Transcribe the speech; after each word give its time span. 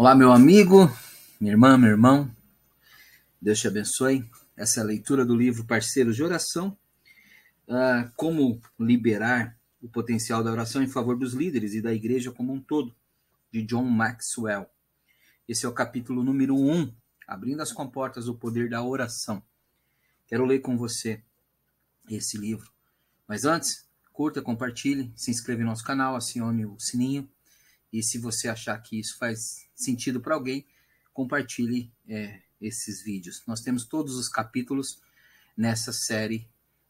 Olá, 0.00 0.14
meu 0.14 0.32
amigo, 0.32 0.90
minha 1.38 1.52
irmã, 1.52 1.76
meu 1.76 1.90
irmão. 1.90 2.34
Deus 3.38 3.60
te 3.60 3.68
abençoe. 3.68 4.26
Essa 4.56 4.80
é 4.80 4.82
a 4.82 4.86
leitura 4.86 5.26
do 5.26 5.36
livro 5.36 5.66
Parceiros 5.66 6.16
de 6.16 6.22
Oração. 6.22 6.74
Uh, 7.68 8.10
como 8.16 8.62
liberar 8.78 9.58
o 9.78 9.90
potencial 9.90 10.42
da 10.42 10.50
oração 10.50 10.82
em 10.82 10.88
favor 10.88 11.18
dos 11.18 11.34
líderes 11.34 11.74
e 11.74 11.82
da 11.82 11.92
igreja 11.92 12.32
como 12.32 12.50
um 12.50 12.58
todo, 12.58 12.96
de 13.52 13.62
John 13.62 13.84
Maxwell. 13.84 14.70
Esse 15.46 15.66
é 15.66 15.68
o 15.68 15.74
capítulo 15.74 16.24
número 16.24 16.56
1, 16.56 16.72
um, 16.72 16.94
Abrindo 17.28 17.60
as 17.60 17.70
Comportas 17.70 18.24
do 18.24 18.34
Poder 18.34 18.70
da 18.70 18.82
Oração. 18.82 19.42
Quero 20.26 20.46
ler 20.46 20.60
com 20.60 20.78
você 20.78 21.22
esse 22.08 22.38
livro. 22.38 22.72
Mas 23.28 23.44
antes, 23.44 23.86
curta, 24.14 24.40
compartilhe, 24.40 25.12
se 25.14 25.30
inscreva 25.30 25.60
no 25.60 25.66
nosso 25.66 25.84
canal, 25.84 26.16
acione 26.16 26.64
o 26.64 26.80
sininho. 26.80 27.28
E 27.92 28.02
se 28.02 28.18
você 28.18 28.48
achar 28.48 28.78
que 28.78 28.98
isso 28.98 29.18
faz 29.18 29.68
sentido 29.74 30.20
para 30.20 30.34
alguém, 30.34 30.64
compartilhe 31.12 31.90
é, 32.08 32.40
esses 32.60 33.02
vídeos. 33.02 33.42
Nós 33.46 33.60
temos 33.60 33.84
todos 33.84 34.16
os 34.16 34.28
capítulos 34.28 35.00
nessa 35.56 35.92
série 35.92 36.46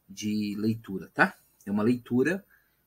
de 0.07 0.55
leitura, 0.57 1.09
tá? 1.13 1.35
É 1.65 1.71
uma 1.71 1.83
leitura 1.83 2.45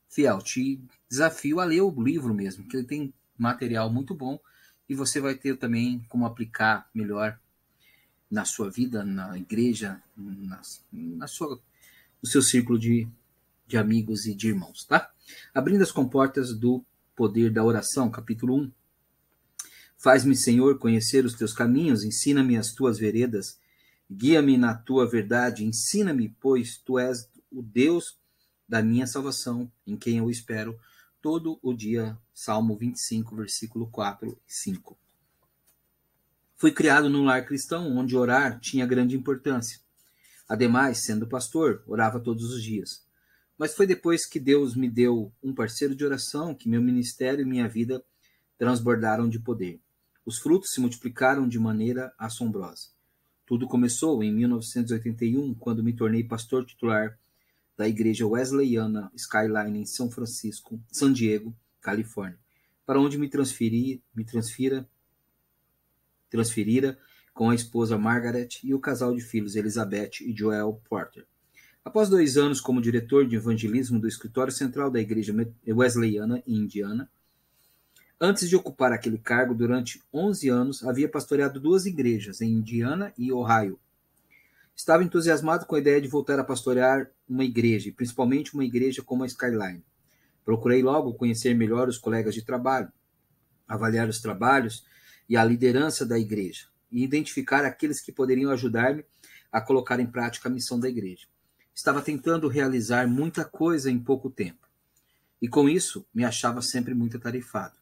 fiel. 0.09 0.39
Te 0.41 0.81
desafio 1.09 1.61
a 1.61 1.65
ler 1.65 1.81
o 1.81 2.03
livro 2.03 2.35
mesmo, 2.35 2.67
que 2.67 2.77
ele 2.77 2.87
tem 2.87 3.15
material 3.37 3.91
muito 3.91 4.15
bom 4.15 4.39
e 4.89 4.95
você 4.95 5.21
vai 5.21 5.35
ter 5.35 5.57
também 5.57 6.05
como 6.09 6.27
aplicar 6.27 6.89
melhor 6.95 7.39
na 8.31 8.45
sua 8.45 8.71
vida, 8.71 9.05
na 9.05 9.37
igreja, 9.39 10.01
na, 10.17 10.61
na 10.93 11.27
sua, 11.27 11.61
no 12.23 12.29
seu 12.29 12.43
círculo 12.43 12.79
de, 12.79 13.09
de 13.67 13.77
amigos 13.77 14.27
e 14.27 14.35
de 14.35 14.49
irmãos, 14.49 14.85
tá? 14.85 15.11
Abrindo 15.55 15.83
as 15.83 15.93
comportas 15.93 16.55
do 16.55 16.85
poder 17.15 17.51
da 17.51 17.65
oração, 17.65 18.11
capítulo 18.11 18.57
1. 18.57 18.73
Faz-me, 19.97 20.37
Senhor, 20.37 20.79
conhecer 20.79 21.25
os 21.25 21.35
teus 21.35 21.53
caminhos, 21.53 22.05
ensina-me 22.05 22.57
as 22.57 22.73
tuas 22.73 22.99
veredas, 22.99 23.59
guia-me 24.11 24.57
na 24.57 24.75
tua 24.75 25.09
verdade, 25.09 25.65
ensina-me, 25.65 26.29
pois 26.41 26.77
tu 26.77 26.99
és 26.99 27.29
o 27.51 27.63
Deus 27.63 28.19
da 28.69 28.83
minha 28.83 29.07
salvação, 29.07 29.71
em 29.87 29.97
quem 29.97 30.19
eu 30.19 30.31
espero 30.31 30.79
todo 31.23 31.59
o 31.63 31.73
dia. 31.73 32.19
Salmo 32.35 32.77
25, 32.77 33.37
versículo 33.37 33.87
4 33.87 34.37
e 34.47 34.53
5. 34.53 34.99
Fui 36.57 36.73
criado 36.73 37.09
num 37.09 37.25
lar 37.25 37.45
cristão 37.47 37.97
onde 37.97 38.17
orar 38.17 38.59
tinha 38.61 38.87
grande 38.87 39.17
importância. 39.17 39.79
Ademais, 40.49 40.99
sendo 40.99 41.27
pastor, 41.27 41.83
orava 41.87 42.21
todos 42.21 42.53
os 42.53 42.63
dias. 42.63 43.05
Mas 43.59 43.75
foi 43.75 43.87
depois 43.87 44.27
que 44.27 44.41
Deus 44.41 44.75
me 44.75 44.89
deu 44.89 45.33
um 45.43 45.55
parceiro 45.55 45.95
de 45.95 46.05
oração 46.05 46.55
que 46.55 46.69
meu 46.69 46.83
ministério 46.83 47.43
e 47.43 47.49
minha 47.49 47.69
vida 47.69 48.05
transbordaram 48.59 49.29
de 49.29 49.39
poder. 49.39 49.81
Os 50.27 50.39
frutos 50.39 50.71
se 50.71 50.81
multiplicaram 50.81 51.47
de 51.47 51.59
maneira 51.59 52.13
assombrosa. 52.19 52.89
Tudo 53.47 53.69
começou 53.69 54.23
em 54.23 54.33
1981, 54.33 55.55
quando 55.55 55.85
me 55.85 55.93
tornei 55.93 56.25
pastor 56.25 56.65
titular 56.65 57.19
da 57.77 57.87
igreja 57.87 58.27
Wesleyana 58.27 59.11
Skyline 59.15 59.81
em 59.81 59.87
São 59.87 60.11
Francisco, 60.11 60.81
San 60.91 61.13
Diego, 61.13 61.55
Califórnia, 61.81 62.39
para 62.87 63.01
onde 63.01 63.19
me 63.19 63.29
transferi, 63.29 64.03
me 64.15 64.25
transfira, 64.25 64.89
transferira 66.31 66.99
com 67.35 67.51
a 67.51 67.55
esposa 67.55 67.99
Margaret 67.99 68.49
e 68.63 68.73
o 68.73 68.81
casal 68.81 69.15
de 69.15 69.21
filhos 69.21 69.57
Elizabeth 69.57 70.23
e 70.23 70.35
Joel 70.35 70.81
Porter. 70.89 71.27
Após 71.85 72.09
dois 72.09 72.37
anos 72.37 72.61
como 72.61 72.81
diretor 72.81 73.27
de 73.27 73.37
evangelismo 73.37 74.01
do 74.01 74.09
escritório 74.09 74.53
central 74.53 74.91
da 74.91 75.01
igreja 75.01 75.35
Wesleyana 75.69 76.43
em 76.47 76.57
Indiana, 76.57 77.11
antes 78.21 78.49
de 78.49 78.57
ocupar 78.57 78.93
aquele 78.93 79.19
cargo 79.19 79.55
durante 79.55 80.03
11 80.13 80.49
anos, 80.49 80.85
havia 80.85 81.09
pastoreado 81.09 81.61
duas 81.61 81.85
igrejas 81.85 82.41
em 82.41 82.51
Indiana 82.51 83.13
e 83.19 83.31
Ohio, 83.31 83.79
Estava 84.77 85.05
entusiasmado 85.05 85.67
com 85.67 85.77
a 85.77 85.79
ideia 85.79 86.01
de 86.01 86.09
voltar 86.09 86.39
a 86.41 86.45
pastorear 86.45 87.09
uma 87.29 87.45
igreja, 87.45 87.93
principalmente 87.97 88.55
uma 88.55 88.65
igreja 88.65 89.03
como 89.03 89.23
a 89.23 89.27
Skyline. 89.27 89.85
Procurei 90.45 90.83
logo 90.83 91.15
conhecer 91.15 91.55
melhor 91.55 91.89
os 91.89 91.97
colegas 91.97 92.35
de 92.35 92.45
trabalho, 92.45 92.91
avaliar 93.69 94.09
os 94.09 94.21
trabalhos 94.21 94.85
e 95.29 95.37
a 95.37 95.45
liderança 95.45 96.05
da 96.05 96.19
igreja 96.19 96.67
e 96.91 97.05
identificar 97.05 97.65
aqueles 97.65 98.01
que 98.01 98.13
poderiam 98.13 98.51
ajudar-me 98.51 99.05
a 99.51 99.61
colocar 99.61 100.01
em 100.01 100.07
prática 100.07 100.49
a 100.49 100.53
missão 100.53 100.79
da 100.79 100.89
igreja. 100.89 101.27
Estava 101.75 102.01
tentando 102.01 102.49
realizar 102.49 103.09
muita 103.09 103.45
coisa 103.45 103.91
em 103.91 103.99
pouco 103.99 104.31
tempo. 104.31 104.69
E 105.43 105.49
com 105.49 105.69
isso, 105.69 106.07
me 106.15 106.25
achava 106.25 106.63
sempre 106.63 106.95
muito 106.95 107.17
atarefado. 107.17 107.75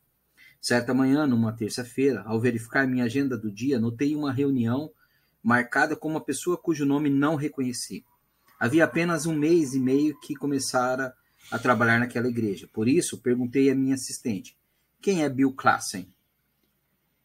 Certa 0.60 0.94
manhã, 0.94 1.26
numa 1.26 1.52
terça-feira, 1.52 2.22
ao 2.22 2.40
verificar 2.40 2.86
minha 2.86 3.04
agenda 3.04 3.36
do 3.36 3.50
dia, 3.50 3.78
notei 3.78 4.16
uma 4.16 4.32
reunião 4.32 4.90
marcada 5.42 5.94
com 5.94 6.08
uma 6.08 6.20
pessoa 6.20 6.56
cujo 6.56 6.86
nome 6.86 7.10
não 7.10 7.34
reconheci. 7.34 8.04
Havia 8.58 8.84
apenas 8.84 9.26
um 9.26 9.34
mês 9.34 9.74
e 9.74 9.80
meio 9.80 10.18
que 10.20 10.36
começara 10.36 11.12
a 11.50 11.58
trabalhar 11.58 11.98
naquela 11.98 12.28
igreja. 12.28 12.68
Por 12.72 12.88
isso, 12.88 13.20
perguntei 13.20 13.70
à 13.70 13.74
minha 13.74 13.94
assistente: 13.94 14.56
Quem 15.00 15.24
é 15.24 15.28
Bill 15.28 15.52
Klassen? 15.52 16.08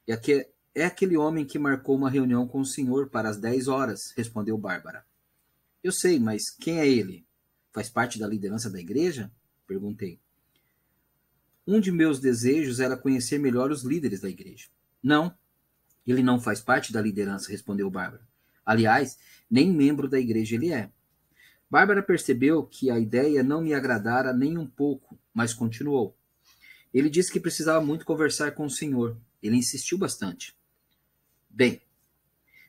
E 0.07 0.11
aqui, 0.11 0.47
é 0.73 0.85
aquele 0.85 1.15
homem 1.15 1.45
que 1.45 1.59
marcou 1.59 1.95
uma 1.95 2.09
reunião 2.09 2.47
com 2.47 2.59
o 2.59 2.65
senhor 2.65 3.09
para 3.09 3.29
as 3.29 3.37
10 3.37 3.67
horas, 3.67 4.13
respondeu 4.17 4.57
Bárbara. 4.57 5.05
Eu 5.87 5.93
sei, 5.93 6.19
mas 6.19 6.49
quem 6.49 6.79
é 6.81 6.85
ele? 6.85 7.25
Faz 7.71 7.89
parte 7.89 8.19
da 8.19 8.27
liderança 8.27 8.69
da 8.69 8.77
igreja? 8.77 9.31
Perguntei. 9.65 10.19
Um 11.65 11.79
de 11.79 11.93
meus 11.93 12.19
desejos 12.19 12.81
era 12.81 12.97
conhecer 12.97 13.39
melhor 13.39 13.71
os 13.71 13.85
líderes 13.85 14.19
da 14.19 14.27
igreja. 14.27 14.67
Não, 15.01 15.33
ele 16.05 16.21
não 16.21 16.41
faz 16.41 16.59
parte 16.59 16.91
da 16.91 17.01
liderança, 17.01 17.49
respondeu 17.49 17.89
Bárbara. 17.89 18.27
Aliás, 18.65 19.17
nem 19.49 19.71
membro 19.71 20.09
da 20.09 20.19
igreja 20.19 20.55
ele 20.55 20.73
é. 20.73 20.91
Bárbara 21.69 22.03
percebeu 22.03 22.65
que 22.65 22.91
a 22.91 22.99
ideia 22.99 23.41
não 23.41 23.61
me 23.61 23.73
agradara 23.73 24.33
nem 24.33 24.57
um 24.57 24.67
pouco, 24.67 25.17
mas 25.33 25.53
continuou. 25.53 26.17
Ele 26.93 27.09
disse 27.09 27.31
que 27.31 27.39
precisava 27.39 27.79
muito 27.79 28.03
conversar 28.03 28.51
com 28.51 28.65
o 28.65 28.69
senhor. 28.69 29.17
Ele 29.41 29.55
insistiu 29.55 29.97
bastante. 29.97 30.53
Bem, 31.49 31.81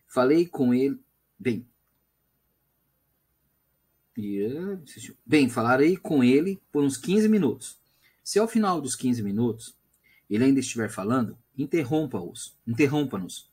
falei 0.07 0.47
com 0.47 0.73
ele. 0.73 1.03
Bem. 1.37 1.67
Bem, 5.25 5.49
falarei 5.49 5.97
com 5.97 6.25
ele 6.25 6.61
por 6.73 6.83
uns 6.83 6.97
15 6.97 7.29
minutos. 7.29 7.79
Se 8.25 8.39
ao 8.39 8.49
final 8.49 8.81
dos 8.81 8.97
15 8.97 9.23
minutos 9.23 9.77
ele 10.29 10.43
ainda 10.45 10.59
estiver 10.59 10.91
falando, 10.91 11.39
interrompa-os, 11.57 12.57
interrompa-nos. 12.67 13.49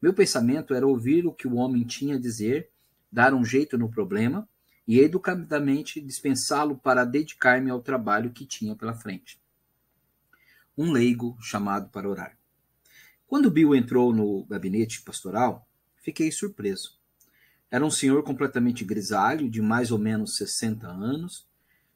Meu 0.00 0.14
pensamento 0.14 0.72
era 0.72 0.86
ouvir 0.86 1.26
o 1.26 1.32
que 1.32 1.48
o 1.48 1.56
homem 1.56 1.82
tinha 1.82 2.14
a 2.14 2.20
dizer, 2.20 2.70
dar 3.10 3.34
um 3.34 3.44
jeito 3.44 3.76
no 3.76 3.90
problema 3.90 4.48
e 4.86 5.00
educadamente 5.00 6.00
dispensá-lo 6.00 6.78
para 6.78 7.04
dedicar-me 7.04 7.68
ao 7.68 7.82
trabalho 7.82 8.30
que 8.30 8.46
tinha 8.46 8.76
pela 8.76 8.94
frente. 8.94 9.40
Um 10.76 10.92
leigo 10.92 11.36
chamado 11.40 11.90
para 11.90 12.08
orar. 12.08 12.38
Quando 13.26 13.50
Bill 13.50 13.74
entrou 13.74 14.14
no 14.14 14.44
gabinete 14.44 15.02
pastoral, 15.02 15.68
fiquei 15.96 16.30
surpreso. 16.30 16.97
Era 17.70 17.84
um 17.84 17.90
senhor 17.90 18.22
completamente 18.22 18.84
grisalho, 18.84 19.48
de 19.48 19.60
mais 19.60 19.90
ou 19.90 19.98
menos 19.98 20.36
60 20.36 20.86
anos, 20.86 21.46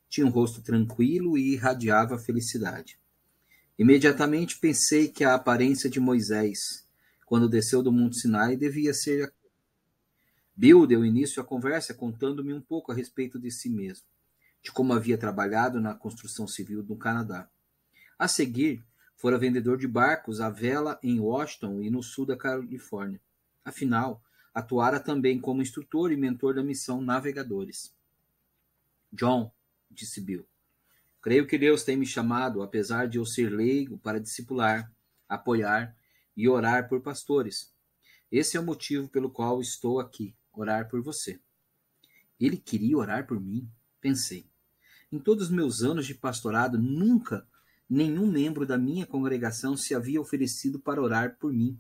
tinha 0.09 0.27
um 0.27 0.31
rosto 0.31 0.61
tranquilo 0.61 1.39
e 1.39 1.55
irradiava 1.55 2.19
felicidade. 2.19 2.99
Imediatamente 3.79 4.59
pensei 4.59 5.09
que 5.09 5.25
a 5.25 5.35
aparência 5.35 5.89
de 5.89 5.99
Moisés, 5.99 6.87
quando 7.25 7.49
desceu 7.49 7.83
do 7.83 7.91
Monte 7.91 8.21
Sinai, 8.21 8.55
devia 8.55 8.93
ser. 8.93 9.33
Bill 10.55 10.87
deu 10.87 11.03
início 11.03 11.41
à 11.41 11.45
conversa 11.45 11.95
contando-me 11.95 12.53
um 12.53 12.61
pouco 12.61 12.93
a 12.93 12.95
respeito 12.95 13.39
de 13.39 13.51
si 13.51 13.71
mesmo, 13.71 14.05
de 14.63 14.71
como 14.71 14.93
havia 14.93 15.17
trabalhado 15.17 15.81
na 15.81 15.95
construção 15.95 16.47
civil 16.47 16.85
no 16.87 16.95
Canadá. 16.95 17.49
A 18.19 18.29
seguir, 18.29 18.85
fora 19.17 19.39
vendedor 19.39 19.79
de 19.79 19.89
barcos 19.89 20.43
à 20.43 20.51
vela 20.51 20.99
em 21.03 21.19
Washington 21.19 21.81
e 21.81 21.89
no 21.89 22.03
sul 22.03 22.27
da 22.27 22.37
Califórnia. 22.37 23.21
Afinal, 23.65 24.23
atuara 24.55 25.01
também 25.01 25.41
como 25.41 25.63
instrutor 25.63 26.13
e 26.13 26.17
mentor 26.17 26.55
da 26.55 26.63
missão 26.63 27.01
Navegadores. 27.01 27.95
John, 29.13 29.51
disse 29.91 30.21
Bill, 30.21 30.47
Creio 31.21 31.47
que 31.47 31.57
Deus 31.57 31.85
tem 31.85 31.97
me 31.97 32.05
chamado, 32.05 32.63
apesar 32.63 33.07
de 33.07 33.19
eu 33.19 33.25
ser 33.25 33.49
leigo, 33.49 33.97
para 33.99 34.21
discipular, 34.21 34.93
apoiar 35.29 35.97
e 36.37 36.49
orar 36.49 36.89
por 36.89 37.01
pastores. 37.01 37.73
Esse 38.31 38.57
é 38.57 38.61
o 38.61 38.65
motivo 38.65 39.09
pelo 39.09 39.31
qual 39.31 39.61
estou 39.61 40.01
aqui, 40.01 40.35
orar 40.53 40.89
por 40.89 41.01
você. 41.01 41.39
Ele 42.41 42.57
queria 42.57 42.99
orar 42.99 43.25
por 43.27 43.39
mim, 43.39 43.71
pensei. 44.01 44.47
Em 45.13 45.19
todos 45.19 45.45
os 45.45 45.51
meus 45.51 45.83
anos 45.83 46.07
de 46.07 46.15
pastorado, 46.15 46.77
nunca 46.77 47.47
nenhum 47.89 48.27
membro 48.27 48.67
da 48.67 48.77
minha 48.77 49.07
congregação 49.07 49.77
se 49.77 49.95
havia 49.95 50.21
oferecido 50.21 50.81
para 50.81 51.01
orar 51.01 51.37
por 51.39 51.53
mim. 51.53 51.79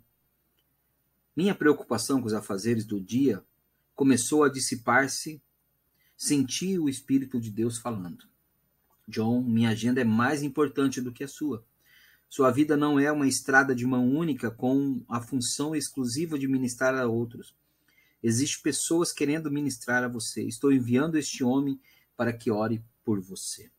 Minha 1.34 1.54
preocupação 1.54 2.20
com 2.20 2.26
os 2.26 2.34
afazeres 2.34 2.84
do 2.84 3.00
dia 3.00 3.42
começou 3.94 4.44
a 4.44 4.50
dissipar-se. 4.50 5.40
Senti 6.16 6.78
o 6.78 6.88
Espírito 6.88 7.40
de 7.40 7.50
Deus 7.50 7.78
falando. 7.78 8.26
John, 9.08 9.42
minha 9.42 9.70
agenda 9.70 10.00
é 10.00 10.04
mais 10.04 10.42
importante 10.42 11.00
do 11.00 11.10
que 11.10 11.24
a 11.24 11.28
sua. 11.28 11.64
Sua 12.28 12.50
vida 12.50 12.76
não 12.76 12.98
é 12.98 13.10
uma 13.10 13.26
estrada 13.26 13.74
de 13.74 13.86
mão 13.86 14.08
única 14.08 14.50
com 14.50 15.02
a 15.08 15.20
função 15.20 15.74
exclusiva 15.74 16.38
de 16.38 16.46
ministrar 16.48 16.94
a 16.94 17.06
outros. 17.06 17.54
Existem 18.22 18.62
pessoas 18.62 19.12
querendo 19.12 19.50
ministrar 19.50 20.04
a 20.04 20.08
você. 20.08 20.42
Estou 20.42 20.72
enviando 20.72 21.18
este 21.18 21.42
homem 21.42 21.80
para 22.16 22.32
que 22.32 22.50
ore 22.50 22.82
por 23.04 23.20
você. 23.20 23.70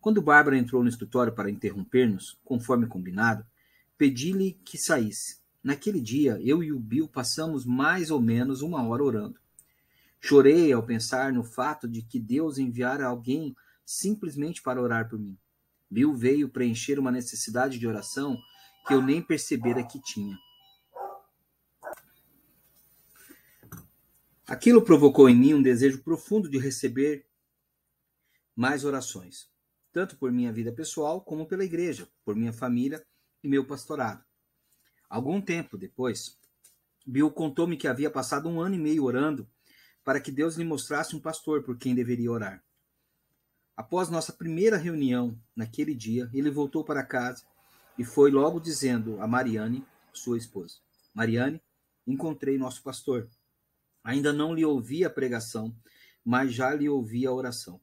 Quando 0.00 0.22
Bárbara 0.22 0.58
entrou 0.58 0.82
no 0.82 0.88
escritório 0.88 1.34
para 1.34 1.50
interromper-nos, 1.50 2.38
conforme 2.44 2.86
combinado, 2.86 3.46
pedi-lhe 3.96 4.58
que 4.64 4.78
saísse. 4.78 5.39
Naquele 5.62 6.00
dia, 6.00 6.40
eu 6.42 6.62
e 6.62 6.72
o 6.72 6.80
Bill 6.80 7.06
passamos 7.06 7.66
mais 7.66 8.10
ou 8.10 8.20
menos 8.20 8.62
uma 8.62 8.82
hora 8.86 9.04
orando. 9.04 9.38
Chorei 10.18 10.72
ao 10.72 10.84
pensar 10.84 11.32
no 11.32 11.44
fato 11.44 11.86
de 11.86 12.02
que 12.02 12.18
Deus 12.18 12.58
enviara 12.58 13.06
alguém 13.06 13.54
simplesmente 13.84 14.62
para 14.62 14.80
orar 14.80 15.08
por 15.08 15.18
mim. 15.18 15.38
Bill 15.90 16.14
veio 16.14 16.48
preencher 16.48 16.98
uma 16.98 17.10
necessidade 17.10 17.78
de 17.78 17.86
oração 17.86 18.38
que 18.86 18.94
eu 18.94 19.02
nem 19.02 19.20
percebera 19.20 19.82
que 19.82 20.00
tinha. 20.00 20.36
Aquilo 24.46 24.82
provocou 24.82 25.28
em 25.28 25.36
mim 25.36 25.54
um 25.54 25.62
desejo 25.62 26.02
profundo 26.02 26.48
de 26.48 26.58
receber 26.58 27.26
mais 28.56 28.84
orações, 28.84 29.48
tanto 29.92 30.16
por 30.16 30.32
minha 30.32 30.52
vida 30.52 30.72
pessoal 30.72 31.20
como 31.20 31.46
pela 31.46 31.64
igreja, 31.64 32.08
por 32.24 32.34
minha 32.34 32.52
família 32.52 33.04
e 33.42 33.48
meu 33.48 33.64
pastorado. 33.64 34.24
Algum 35.10 35.40
tempo 35.40 35.76
depois, 35.76 36.38
Bill 37.04 37.32
contou-me 37.32 37.76
que 37.76 37.88
havia 37.88 38.08
passado 38.08 38.48
um 38.48 38.60
ano 38.60 38.76
e 38.76 38.78
meio 38.78 39.02
orando 39.02 39.44
para 40.04 40.20
que 40.20 40.30
Deus 40.30 40.54
lhe 40.54 40.64
mostrasse 40.64 41.16
um 41.16 41.20
pastor 41.20 41.64
por 41.64 41.76
quem 41.76 41.96
deveria 41.96 42.30
orar. 42.30 42.64
Após 43.76 44.08
nossa 44.08 44.32
primeira 44.32 44.76
reunião 44.76 45.36
naquele 45.56 45.96
dia, 45.96 46.30
ele 46.32 46.48
voltou 46.48 46.84
para 46.84 47.04
casa 47.04 47.44
e 47.98 48.04
foi 48.04 48.30
logo 48.30 48.60
dizendo 48.60 49.20
a 49.20 49.26
Mariane, 49.26 49.84
sua 50.12 50.38
esposa: 50.38 50.76
Mariane, 51.12 51.60
encontrei 52.06 52.56
nosso 52.56 52.80
pastor. 52.80 53.28
Ainda 54.04 54.32
não 54.32 54.54
lhe 54.54 54.64
ouvi 54.64 55.04
a 55.04 55.10
pregação, 55.10 55.74
mas 56.24 56.54
já 56.54 56.72
lhe 56.72 56.88
ouvi 56.88 57.26
a 57.26 57.32
oração. 57.32 57.80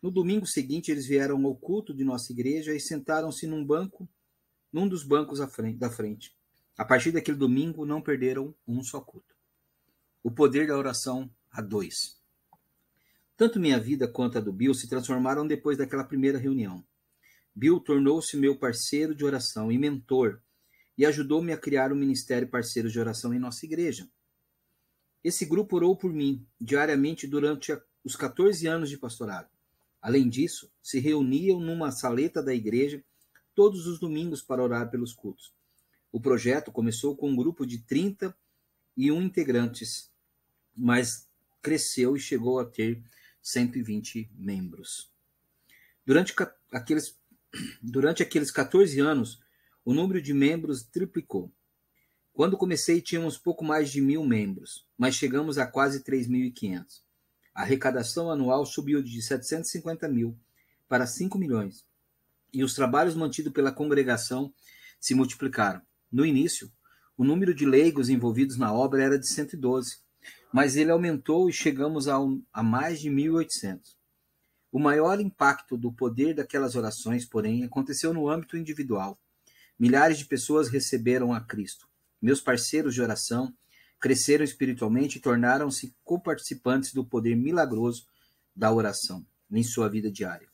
No 0.00 0.10
domingo 0.10 0.46
seguinte, 0.46 0.90
eles 0.90 1.06
vieram 1.06 1.44
ao 1.44 1.56
culto 1.56 1.92
de 1.92 2.04
nossa 2.04 2.32
igreja 2.32 2.72
e 2.72 2.80
sentaram-se 2.80 3.46
num 3.46 3.64
banco, 3.64 4.08
num 4.72 4.88
dos 4.88 5.02
bancos 5.02 5.38
da 5.76 5.90
frente. 5.90 6.34
A 6.76 6.84
partir 6.84 7.12
daquele 7.12 7.36
domingo, 7.36 7.84
não 7.84 8.00
perderam 8.00 8.54
um 8.66 8.82
só 8.82 9.00
culto. 9.00 9.36
O 10.22 10.30
poder 10.30 10.66
da 10.66 10.76
oração 10.76 11.30
a 11.50 11.60
dois. 11.60 12.20
Tanto 13.36 13.60
minha 13.60 13.78
vida 13.78 14.08
quanto 14.08 14.38
a 14.38 14.40
do 14.40 14.52
Bill 14.52 14.72
se 14.72 14.88
transformaram 14.88 15.46
depois 15.46 15.76
daquela 15.76 16.04
primeira 16.04 16.38
reunião. 16.38 16.84
Bill 17.54 17.80
tornou-se 17.80 18.36
meu 18.36 18.56
parceiro 18.56 19.14
de 19.14 19.24
oração 19.24 19.70
e 19.70 19.78
mentor 19.78 20.40
e 20.96 21.04
ajudou-me 21.04 21.52
a 21.52 21.58
criar 21.58 21.90
o 21.90 21.94
um 21.94 21.98
ministério 21.98 22.48
parceiro 22.48 22.88
de 22.88 22.98
oração 22.98 23.34
em 23.34 23.38
nossa 23.38 23.66
igreja. 23.66 24.08
Esse 25.22 25.44
grupo 25.44 25.76
orou 25.76 25.96
por 25.96 26.12
mim 26.12 26.46
diariamente 26.60 27.26
durante 27.26 27.76
os 28.02 28.16
14 28.16 28.66
anos 28.66 28.88
de 28.88 28.98
pastorado. 28.98 29.48
Além 30.00 30.28
disso, 30.28 30.70
se 30.82 30.98
reuniam 30.98 31.60
numa 31.60 31.92
saleta 31.92 32.42
da 32.42 32.54
igreja 32.54 33.04
todos 33.54 33.86
os 33.86 33.98
domingos 33.98 34.42
para 34.42 34.62
orar 34.62 34.90
pelos 34.90 35.12
cultos. 35.12 35.52
O 36.10 36.20
projeto 36.20 36.70
começou 36.70 37.16
com 37.16 37.30
um 37.30 37.36
grupo 37.36 37.66
de 37.66 37.78
31 37.78 38.34
integrantes, 39.22 40.10
mas 40.76 41.28
cresceu 41.62 42.16
e 42.16 42.20
chegou 42.20 42.58
a 42.58 42.64
ter 42.64 43.02
120 43.40 44.30
membros. 44.34 45.10
Durante 46.04 46.34
aqueles, 46.70 47.18
durante 47.82 48.22
aqueles 48.22 48.50
14 48.50 49.00
anos, 49.00 49.40
o 49.84 49.94
número 49.94 50.20
de 50.20 50.32
membros 50.32 50.82
triplicou. 50.82 51.50
Quando 52.32 52.56
comecei, 52.56 53.00
tínhamos 53.00 53.36
pouco 53.36 53.64
mais 53.64 53.90
de 53.90 54.00
mil 54.00 54.24
membros, 54.24 54.86
mas 54.96 55.14
chegamos 55.14 55.58
a 55.58 55.66
quase 55.66 56.02
3.500. 56.02 57.02
A 57.54 57.62
arrecadação 57.62 58.30
anual 58.30 58.64
subiu 58.64 59.02
de 59.02 59.20
750 59.20 60.08
mil 60.08 60.38
para 60.88 61.06
5 61.06 61.38
milhões, 61.38 61.84
e 62.52 62.62
os 62.62 62.74
trabalhos 62.74 63.14
mantidos 63.14 63.52
pela 63.52 63.72
congregação 63.72 64.52
se 65.00 65.14
multiplicaram. 65.14 65.80
No 66.10 66.26
início, 66.26 66.70
o 67.16 67.24
número 67.24 67.54
de 67.54 67.64
leigos 67.64 68.08
envolvidos 68.08 68.56
na 68.56 68.72
obra 68.72 69.02
era 69.02 69.18
de 69.18 69.26
112, 69.26 69.98
mas 70.52 70.76
ele 70.76 70.90
aumentou 70.90 71.48
e 71.48 71.52
chegamos 71.52 72.08
a, 72.08 72.20
um, 72.20 72.42
a 72.52 72.62
mais 72.62 73.00
de 73.00 73.10
1.800. 73.10 73.96
O 74.70 74.78
maior 74.78 75.20
impacto 75.20 75.76
do 75.76 75.92
poder 75.92 76.34
daquelas 76.34 76.76
orações, 76.76 77.24
porém, 77.24 77.64
aconteceu 77.64 78.14
no 78.14 78.28
âmbito 78.28 78.56
individual. 78.56 79.18
Milhares 79.78 80.18
de 80.18 80.24
pessoas 80.24 80.68
receberam 80.68 81.32
a 81.32 81.40
Cristo. 81.40 81.88
Meus 82.20 82.40
parceiros 82.40 82.94
de 82.94 83.02
oração 83.02 83.54
cresceram 84.00 84.44
espiritualmente 84.44 85.18
e 85.18 85.20
tornaram-se 85.20 85.94
coparticipantes 86.02 86.92
do 86.92 87.04
poder 87.04 87.36
milagroso 87.36 88.06
da 88.54 88.72
oração 88.72 89.26
em 89.50 89.62
sua 89.62 89.88
vida 89.88 90.10
diária. 90.10 90.48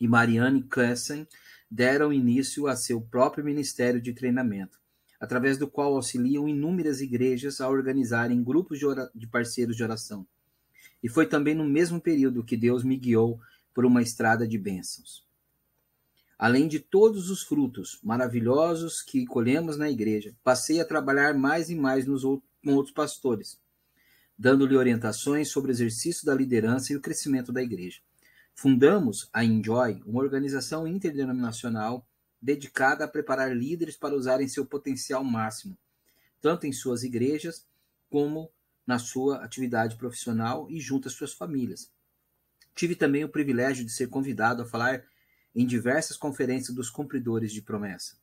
E 0.00 0.06
Marianne 0.06 0.62
Klessen 0.62 1.26
deram 1.70 2.12
início 2.12 2.66
a 2.66 2.76
seu 2.76 3.00
próprio 3.00 3.44
ministério 3.44 4.00
de 4.00 4.12
treinamento 4.12 4.78
através 5.20 5.58
do 5.58 5.68
qual 5.68 5.94
auxiliam 5.94 6.48
inúmeras 6.48 7.00
igrejas 7.00 7.60
a 7.60 7.68
organizarem 7.68 8.42
grupos 8.42 8.78
de, 8.78 8.86
de 9.14 9.26
parceiros 9.26 9.76
de 9.76 9.82
oração. 9.82 10.26
E 11.02 11.08
foi 11.08 11.26
também 11.26 11.54
no 11.54 11.64
mesmo 11.64 12.00
período 12.00 12.44
que 12.44 12.56
Deus 12.56 12.84
me 12.84 12.96
guiou 12.96 13.40
por 13.74 13.84
uma 13.84 14.02
estrada 14.02 14.46
de 14.46 14.58
bênçãos. 14.58 15.24
Além 16.38 16.68
de 16.68 16.78
todos 16.78 17.30
os 17.30 17.42
frutos 17.42 17.98
maravilhosos 18.02 19.00
que 19.00 19.24
colhemos 19.24 19.78
na 19.78 19.90
igreja, 19.90 20.34
passei 20.44 20.80
a 20.80 20.84
trabalhar 20.84 21.34
mais 21.34 21.70
e 21.70 21.74
mais 21.74 22.06
nos 22.06 22.22
com 22.22 22.74
outros 22.74 22.94
pastores, 22.94 23.58
dando-lhe 24.36 24.76
orientações 24.76 25.50
sobre 25.50 25.70
o 25.70 25.72
exercício 25.72 26.26
da 26.26 26.34
liderança 26.34 26.92
e 26.92 26.96
o 26.96 27.00
crescimento 27.00 27.52
da 27.52 27.62
igreja. 27.62 28.00
Fundamos 28.58 29.28
a 29.34 29.44
Enjoy, 29.44 30.02
uma 30.06 30.22
organização 30.22 30.88
interdenominacional 30.88 32.08
dedicada 32.40 33.04
a 33.04 33.08
preparar 33.08 33.54
líderes 33.54 33.98
para 33.98 34.14
usarem 34.14 34.48
seu 34.48 34.64
potencial 34.64 35.22
máximo, 35.22 35.76
tanto 36.40 36.66
em 36.66 36.72
suas 36.72 37.02
igrejas 37.02 37.66
como 38.08 38.50
na 38.86 38.98
sua 38.98 39.44
atividade 39.44 39.96
profissional 39.96 40.70
e 40.70 40.80
junto 40.80 41.06
às 41.06 41.12
suas 41.12 41.34
famílias. 41.34 41.92
Tive 42.74 42.96
também 42.96 43.22
o 43.24 43.28
privilégio 43.28 43.84
de 43.84 43.92
ser 43.92 44.08
convidado 44.08 44.62
a 44.62 44.66
falar 44.66 45.04
em 45.54 45.66
diversas 45.66 46.16
conferências 46.16 46.74
dos 46.74 46.88
cumpridores 46.88 47.52
de 47.52 47.60
promessa. 47.60 48.16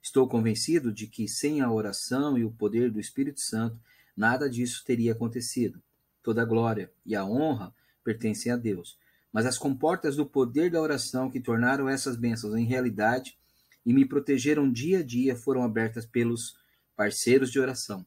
Estou 0.00 0.26
convencido 0.26 0.90
de 0.90 1.06
que 1.06 1.28
sem 1.28 1.60
a 1.60 1.70
oração 1.70 2.38
e 2.38 2.44
o 2.44 2.50
poder 2.50 2.90
do 2.90 2.98
Espírito 2.98 3.40
Santo, 3.42 3.78
nada 4.16 4.48
disso 4.48 4.82
teria 4.82 5.12
acontecido. 5.12 5.78
Toda 6.22 6.40
a 6.40 6.46
glória 6.46 6.90
e 7.04 7.14
a 7.14 7.22
honra 7.22 7.74
pertencem 8.02 8.50
a 8.50 8.56
Deus. 8.56 8.98
Mas 9.34 9.46
as 9.46 9.58
comportas 9.58 10.14
do 10.14 10.24
poder 10.24 10.70
da 10.70 10.80
oração 10.80 11.28
que 11.28 11.40
tornaram 11.40 11.88
essas 11.88 12.16
bênçãos 12.16 12.54
em 12.54 12.64
realidade 12.64 13.36
e 13.84 13.92
me 13.92 14.06
protegeram 14.06 14.70
dia 14.70 15.00
a 15.00 15.02
dia 15.02 15.34
foram 15.34 15.64
abertas 15.64 16.06
pelos 16.06 16.56
parceiros 16.94 17.50
de 17.50 17.58
oração. 17.58 18.06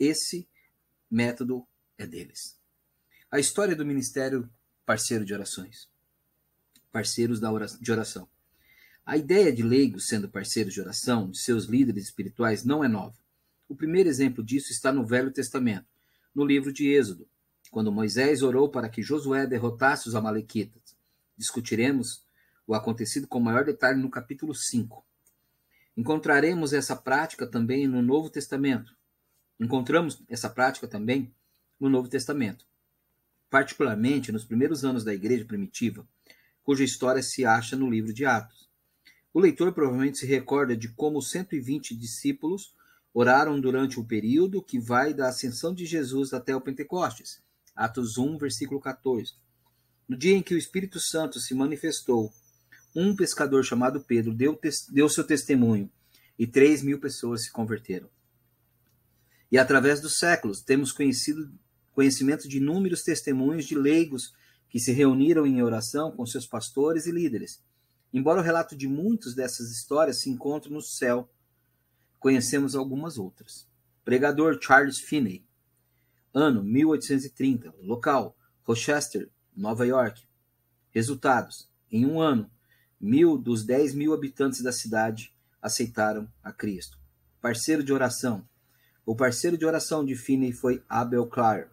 Esse 0.00 0.48
método 1.10 1.66
é 1.98 2.06
deles. 2.06 2.58
A 3.30 3.38
história 3.38 3.76
do 3.76 3.84
ministério 3.84 4.48
parceiro 4.86 5.26
de 5.26 5.34
orações. 5.34 5.90
Parceiros 6.90 7.38
de 7.78 7.92
oração. 7.92 8.26
A 9.04 9.18
ideia 9.18 9.52
de 9.52 9.62
leigos 9.62 10.06
sendo 10.06 10.30
parceiros 10.30 10.72
de 10.72 10.80
oração 10.80 11.30
de 11.30 11.38
seus 11.38 11.66
líderes 11.66 12.04
espirituais 12.04 12.64
não 12.64 12.82
é 12.82 12.88
nova. 12.88 13.18
O 13.68 13.76
primeiro 13.76 14.08
exemplo 14.08 14.42
disso 14.42 14.72
está 14.72 14.90
no 14.90 15.04
Velho 15.04 15.30
Testamento, 15.30 15.86
no 16.34 16.46
livro 16.46 16.72
de 16.72 16.88
Êxodo, 16.88 17.28
quando 17.72 17.90
Moisés 17.90 18.42
orou 18.42 18.68
para 18.68 18.90
que 18.90 19.02
Josué 19.02 19.46
derrotasse 19.46 20.06
os 20.06 20.14
Amalequitas. 20.14 20.94
Discutiremos 21.38 22.22
o 22.66 22.74
acontecido 22.74 23.26
com 23.26 23.40
maior 23.40 23.64
detalhe 23.64 23.98
no 23.98 24.10
capítulo 24.10 24.54
5. 24.54 25.02
Encontraremos 25.96 26.74
essa 26.74 26.94
prática 26.94 27.46
também 27.46 27.88
no 27.88 28.02
Novo 28.02 28.28
Testamento. 28.28 28.94
Encontramos 29.58 30.22
essa 30.28 30.50
prática 30.50 30.86
também 30.86 31.34
no 31.80 31.88
Novo 31.88 32.10
Testamento, 32.10 32.66
particularmente 33.48 34.30
nos 34.30 34.44
primeiros 34.44 34.84
anos 34.84 35.02
da 35.02 35.14
igreja 35.14 35.46
primitiva, 35.46 36.06
cuja 36.62 36.84
história 36.84 37.22
se 37.22 37.46
acha 37.46 37.74
no 37.74 37.88
livro 37.88 38.12
de 38.12 38.26
Atos. 38.26 38.68
O 39.32 39.40
leitor 39.40 39.72
provavelmente 39.72 40.18
se 40.18 40.26
recorda 40.26 40.76
de 40.76 40.88
como 40.90 41.20
os 41.20 41.30
120 41.30 41.96
discípulos 41.96 42.74
oraram 43.14 43.58
durante 43.58 43.98
o 43.98 44.04
período 44.04 44.62
que 44.62 44.78
vai 44.78 45.14
da 45.14 45.28
ascensão 45.28 45.72
de 45.74 45.86
Jesus 45.86 46.34
até 46.34 46.54
o 46.54 46.60
Pentecostes. 46.60 47.42
Atos 47.74 48.18
1, 48.18 48.38
versículo 48.38 48.80
14. 48.80 49.32
No 50.08 50.16
dia 50.16 50.36
em 50.36 50.42
que 50.42 50.54
o 50.54 50.58
Espírito 50.58 51.00
Santo 51.00 51.40
se 51.40 51.54
manifestou 51.54 52.32
um 52.94 53.16
pescador 53.16 53.64
chamado 53.64 54.00
Pedro 54.00 54.34
deu, 54.34 54.58
deu 54.90 55.08
seu 55.08 55.24
testemunho 55.24 55.90
e 56.38 56.46
três 56.46 56.82
mil 56.82 57.00
pessoas 57.00 57.44
se 57.44 57.52
converteram. 57.52 58.08
E 59.50 59.58
através 59.58 60.00
dos 60.00 60.18
séculos 60.18 60.60
temos 60.60 60.92
conhecido 60.92 61.52
conhecimento 61.92 62.48
de 62.48 62.58
inúmeros 62.58 63.02
testemunhos 63.02 63.66
de 63.66 63.74
leigos 63.74 64.34
que 64.68 64.78
se 64.78 64.92
reuniram 64.92 65.46
em 65.46 65.62
oração 65.62 66.10
com 66.10 66.24
seus 66.24 66.46
pastores 66.46 67.06
e 67.06 67.12
líderes. 67.12 67.62
Embora 68.12 68.40
o 68.40 68.44
relato 68.44 68.76
de 68.76 68.88
muitas 68.88 69.34
dessas 69.34 69.70
histórias 69.70 70.20
se 70.20 70.30
encontre 70.30 70.72
no 70.72 70.80
céu, 70.80 71.30
conhecemos 72.18 72.74
algumas 72.74 73.18
outras. 73.18 73.66
Pregador 74.04 74.58
Charles 74.60 74.98
Finney, 74.98 75.44
ano 76.34 76.62
1830, 76.62 77.74
local 77.82 78.36
Rochester, 78.62 79.28
Nova 79.56 79.86
York. 79.86 80.22
Resultados: 80.90 81.70
em 81.90 82.06
um 82.06 82.20
ano, 82.20 82.50
mil 83.00 83.36
dos 83.36 83.64
dez 83.64 83.94
mil 83.94 84.14
habitantes 84.14 84.62
da 84.62 84.72
cidade 84.72 85.34
aceitaram 85.60 86.28
a 86.42 86.52
Cristo. 86.52 86.98
Parceiro 87.40 87.82
de 87.82 87.92
oração: 87.92 88.46
o 89.04 89.16
parceiro 89.16 89.58
de 89.58 89.66
oração 89.66 90.04
de 90.04 90.14
Finney 90.14 90.52
foi 90.52 90.82
Abel 90.88 91.26
Clark. 91.26 91.70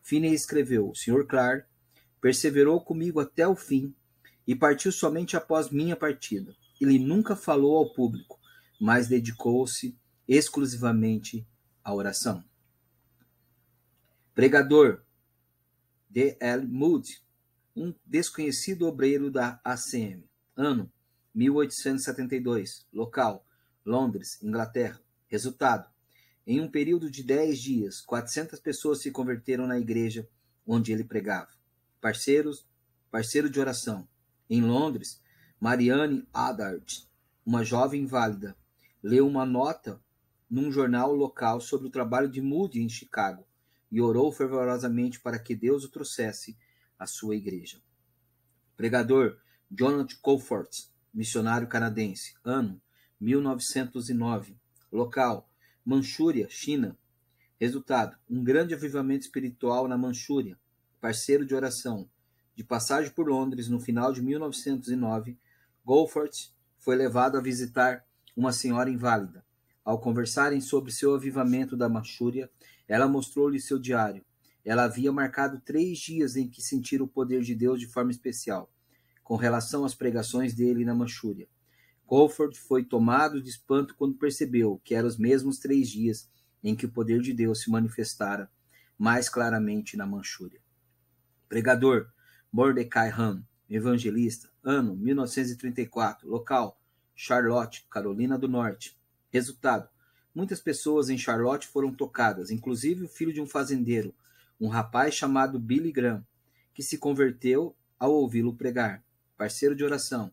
Finney 0.00 0.32
escreveu: 0.32 0.90
O 0.90 0.94
Sr. 0.94 1.26
Clark 1.26 1.66
perseverou 2.20 2.80
comigo 2.80 3.20
até 3.20 3.46
o 3.46 3.56
fim 3.56 3.94
e 4.46 4.54
partiu 4.54 4.92
somente 4.92 5.36
após 5.36 5.70
minha 5.70 5.96
partida. 5.96 6.54
Ele 6.80 6.98
nunca 6.98 7.36
falou 7.36 7.76
ao 7.76 7.92
público, 7.92 8.38
mas 8.80 9.08
dedicou-se 9.08 9.96
exclusivamente 10.26 11.46
à 11.84 11.94
oração. 11.94 12.44
Pregador 14.34 15.04
D. 16.08 16.38
L. 16.40 16.66
Moody, 16.66 17.20
um 17.76 17.94
desconhecido 18.06 18.86
obreiro 18.86 19.30
da 19.30 19.60
ACM. 19.62 20.24
Ano 20.56 20.90
1872. 21.34 22.86
Local: 22.90 23.44
Londres, 23.84 24.42
Inglaterra. 24.42 24.98
Resultado: 25.28 25.86
em 26.46 26.62
um 26.62 26.70
período 26.70 27.10
de 27.10 27.22
dez 27.22 27.60
dias, 27.60 28.00
400 28.00 28.58
pessoas 28.58 29.02
se 29.02 29.10
converteram 29.10 29.66
na 29.66 29.78
igreja 29.78 30.26
onde 30.66 30.92
ele 30.92 31.04
pregava. 31.04 31.50
Parceiros, 32.00 32.66
parceiro 33.10 33.50
de 33.50 33.60
oração. 33.60 34.08
Em 34.48 34.62
Londres, 34.62 35.20
Marianne 35.60 36.26
Adart, 36.32 37.02
uma 37.44 37.62
jovem 37.62 38.04
inválida, 38.04 38.56
leu 39.02 39.28
uma 39.28 39.44
nota 39.44 40.00
num 40.48 40.72
jornal 40.72 41.14
local 41.14 41.60
sobre 41.60 41.88
o 41.88 41.90
trabalho 41.90 42.30
de 42.30 42.40
Moody 42.40 42.80
em 42.80 42.88
Chicago 42.88 43.46
e 43.92 44.00
orou 44.00 44.32
fervorosamente 44.32 45.20
para 45.20 45.38
que 45.38 45.54
Deus 45.54 45.84
o 45.84 45.90
trouxesse 45.90 46.56
à 46.98 47.06
sua 47.06 47.36
igreja. 47.36 47.78
Pregador 48.74 49.38
Jonathan 49.70 50.16
Colfort, 50.22 50.88
missionário 51.12 51.68
canadense, 51.68 52.34
ano 52.42 52.80
1909, 53.20 54.56
local 54.90 55.48
Manchúria, 55.84 56.48
China. 56.48 56.96
Resultado: 57.60 58.16
um 58.28 58.42
grande 58.42 58.74
avivamento 58.74 59.26
espiritual 59.26 59.86
na 59.86 59.98
Manchúria. 59.98 60.58
Parceiro 61.00 61.44
de 61.44 61.54
oração. 61.54 62.08
De 62.54 62.64
passagem 62.64 63.10
por 63.10 63.28
Londres 63.28 63.68
no 63.68 63.80
final 63.80 64.12
de 64.12 64.22
1909, 64.22 65.38
Goldfort 65.84 66.50
foi 66.78 66.96
levado 66.96 67.36
a 67.36 67.40
visitar 67.40 68.04
uma 68.36 68.52
senhora 68.52 68.90
inválida. 68.90 69.44
Ao 69.84 70.00
conversarem 70.00 70.60
sobre 70.60 70.92
seu 70.92 71.14
avivamento 71.14 71.76
da 71.76 71.88
Manchúria, 71.88 72.50
ela 72.92 73.08
mostrou-lhe 73.08 73.58
seu 73.58 73.78
diário. 73.78 74.22
Ela 74.62 74.84
havia 74.84 75.10
marcado 75.10 75.58
três 75.58 75.98
dias 75.98 76.36
em 76.36 76.46
que 76.46 76.60
sentira 76.60 77.02
o 77.02 77.08
poder 77.08 77.40
de 77.40 77.54
Deus 77.54 77.80
de 77.80 77.86
forma 77.86 78.10
especial, 78.10 78.70
com 79.24 79.34
relação 79.34 79.86
às 79.86 79.94
pregações 79.94 80.52
dele 80.52 80.84
na 80.84 80.94
Manchúria. 80.94 81.48
Colford 82.04 82.60
foi 82.60 82.84
tomado 82.84 83.40
de 83.40 83.48
espanto 83.48 83.94
quando 83.94 84.18
percebeu 84.18 84.78
que 84.84 84.94
eram 84.94 85.08
os 85.08 85.16
mesmos 85.16 85.56
três 85.56 85.88
dias 85.88 86.30
em 86.62 86.76
que 86.76 86.84
o 86.84 86.92
poder 86.92 87.22
de 87.22 87.32
Deus 87.32 87.62
se 87.62 87.70
manifestara 87.70 88.50
mais 88.98 89.26
claramente 89.26 89.96
na 89.96 90.04
Manchúria. 90.04 90.60
Pregador 91.48 92.12
Mordecai 92.52 93.08
Ham, 93.08 93.42
evangelista, 93.70 94.50
ano 94.62 94.94
1934, 94.96 96.28
local 96.28 96.78
Charlotte, 97.14 97.86
Carolina 97.90 98.36
do 98.36 98.48
Norte. 98.48 99.00
Resultado: 99.30 99.88
muitas 100.34 100.60
pessoas 100.60 101.08
em 101.08 101.18
Charlotte 101.18 101.66
foram 101.66 101.92
tocadas, 101.92 102.50
inclusive 102.50 103.04
o 103.04 103.08
filho 103.08 103.32
de 103.32 103.40
um 103.40 103.46
fazendeiro, 103.46 104.14
um 104.60 104.68
rapaz 104.68 105.14
chamado 105.14 105.58
Billy 105.58 105.92
Graham, 105.92 106.24
que 106.72 106.82
se 106.82 106.98
converteu 106.98 107.74
ao 107.98 108.12
ouvi-lo 108.12 108.54
pregar. 108.54 109.02
Parceiro 109.36 109.74
de 109.74 109.84
oração, 109.84 110.32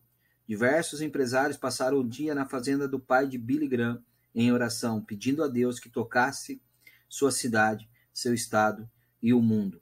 Diversos 0.50 1.00
empresários 1.00 1.56
passaram 1.56 2.00
o 2.00 2.08
dia 2.08 2.34
na 2.34 2.44
fazenda 2.44 2.88
do 2.88 2.98
pai 2.98 3.24
de 3.24 3.38
Billy 3.38 3.68
Graham 3.68 4.02
em 4.34 4.50
oração, 4.50 5.00
pedindo 5.00 5.44
a 5.44 5.46
Deus 5.46 5.78
que 5.78 5.88
tocasse 5.88 6.60
sua 7.08 7.30
cidade, 7.30 7.88
seu 8.12 8.34
estado 8.34 8.90
e 9.22 9.32
o 9.32 9.40
mundo. 9.40 9.80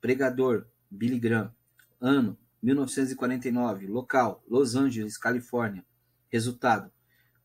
Pregador 0.00 0.66
Billy 0.90 1.20
Graham, 1.20 1.54
ano 2.00 2.36
1949, 2.60 3.86
local 3.86 4.42
Los 4.48 4.74
Angeles, 4.74 5.16
Califórnia. 5.16 5.86
Resultado: 6.28 6.90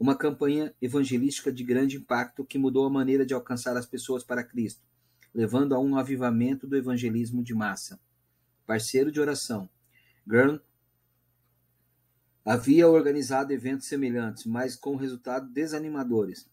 uma 0.04 0.18
campanha 0.18 0.76
evangelística 0.82 1.50
de 1.50 1.64
grande 1.64 1.96
impacto 1.96 2.44
que 2.44 2.58
mudou 2.58 2.86
a 2.86 2.90
maneira 2.90 3.26
de 3.26 3.34
alcançar 3.34 3.78
as 3.78 3.86
pessoas 3.86 4.22
para 4.22 4.44
Cristo, 4.44 4.84
levando 5.34 5.74
a 5.74 5.80
um 5.80 5.96
avivamento 5.96 6.68
do 6.68 6.76
evangelismo 6.76 7.42
de 7.42 7.54
massa. 7.54 7.98
Parceiro 8.68 9.10
de 9.10 9.22
oração: 9.22 9.70
Graham 10.28 10.60
Havia 12.44 12.90
organizado 12.90 13.54
eventos 13.54 13.88
semelhantes, 13.88 14.46
mas 14.46 14.76
com 14.76 14.98
resultados 14.98 15.50
desanimadores. 15.50 16.50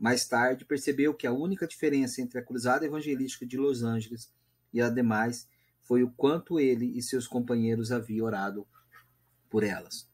Mais 0.00 0.26
tarde, 0.26 0.64
percebeu 0.64 1.12
que 1.12 1.26
a 1.26 1.32
única 1.34 1.66
diferença 1.66 2.22
entre 2.22 2.38
a 2.38 2.42
Cruzada 2.42 2.86
Evangelística 2.86 3.44
de 3.44 3.58
Los 3.58 3.82
Angeles 3.82 4.32
e 4.72 4.80
a 4.80 4.88
demais 4.88 5.46
foi 5.82 6.02
o 6.02 6.10
quanto 6.12 6.58
ele 6.58 6.96
e 6.96 7.02
seus 7.02 7.26
companheiros 7.26 7.92
haviam 7.92 8.24
orado 8.24 8.66
por 9.50 9.62
elas. 9.62 10.08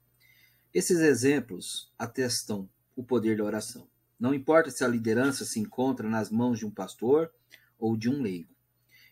Esses 0.74 1.00
exemplos 1.00 1.92
atestam 1.98 2.66
o 2.96 3.02
poder 3.02 3.36
da 3.36 3.44
oração. 3.44 3.88
Não 4.18 4.34
importa 4.34 4.70
se 4.70 4.84
a 4.84 4.88
liderança 4.88 5.44
se 5.44 5.58
encontra 5.58 6.08
nas 6.08 6.30
mãos 6.30 6.58
de 6.58 6.66
um 6.66 6.70
pastor 6.70 7.32
ou 7.78 7.96
de 7.96 8.08
um 8.08 8.22
leigo. 8.22 8.54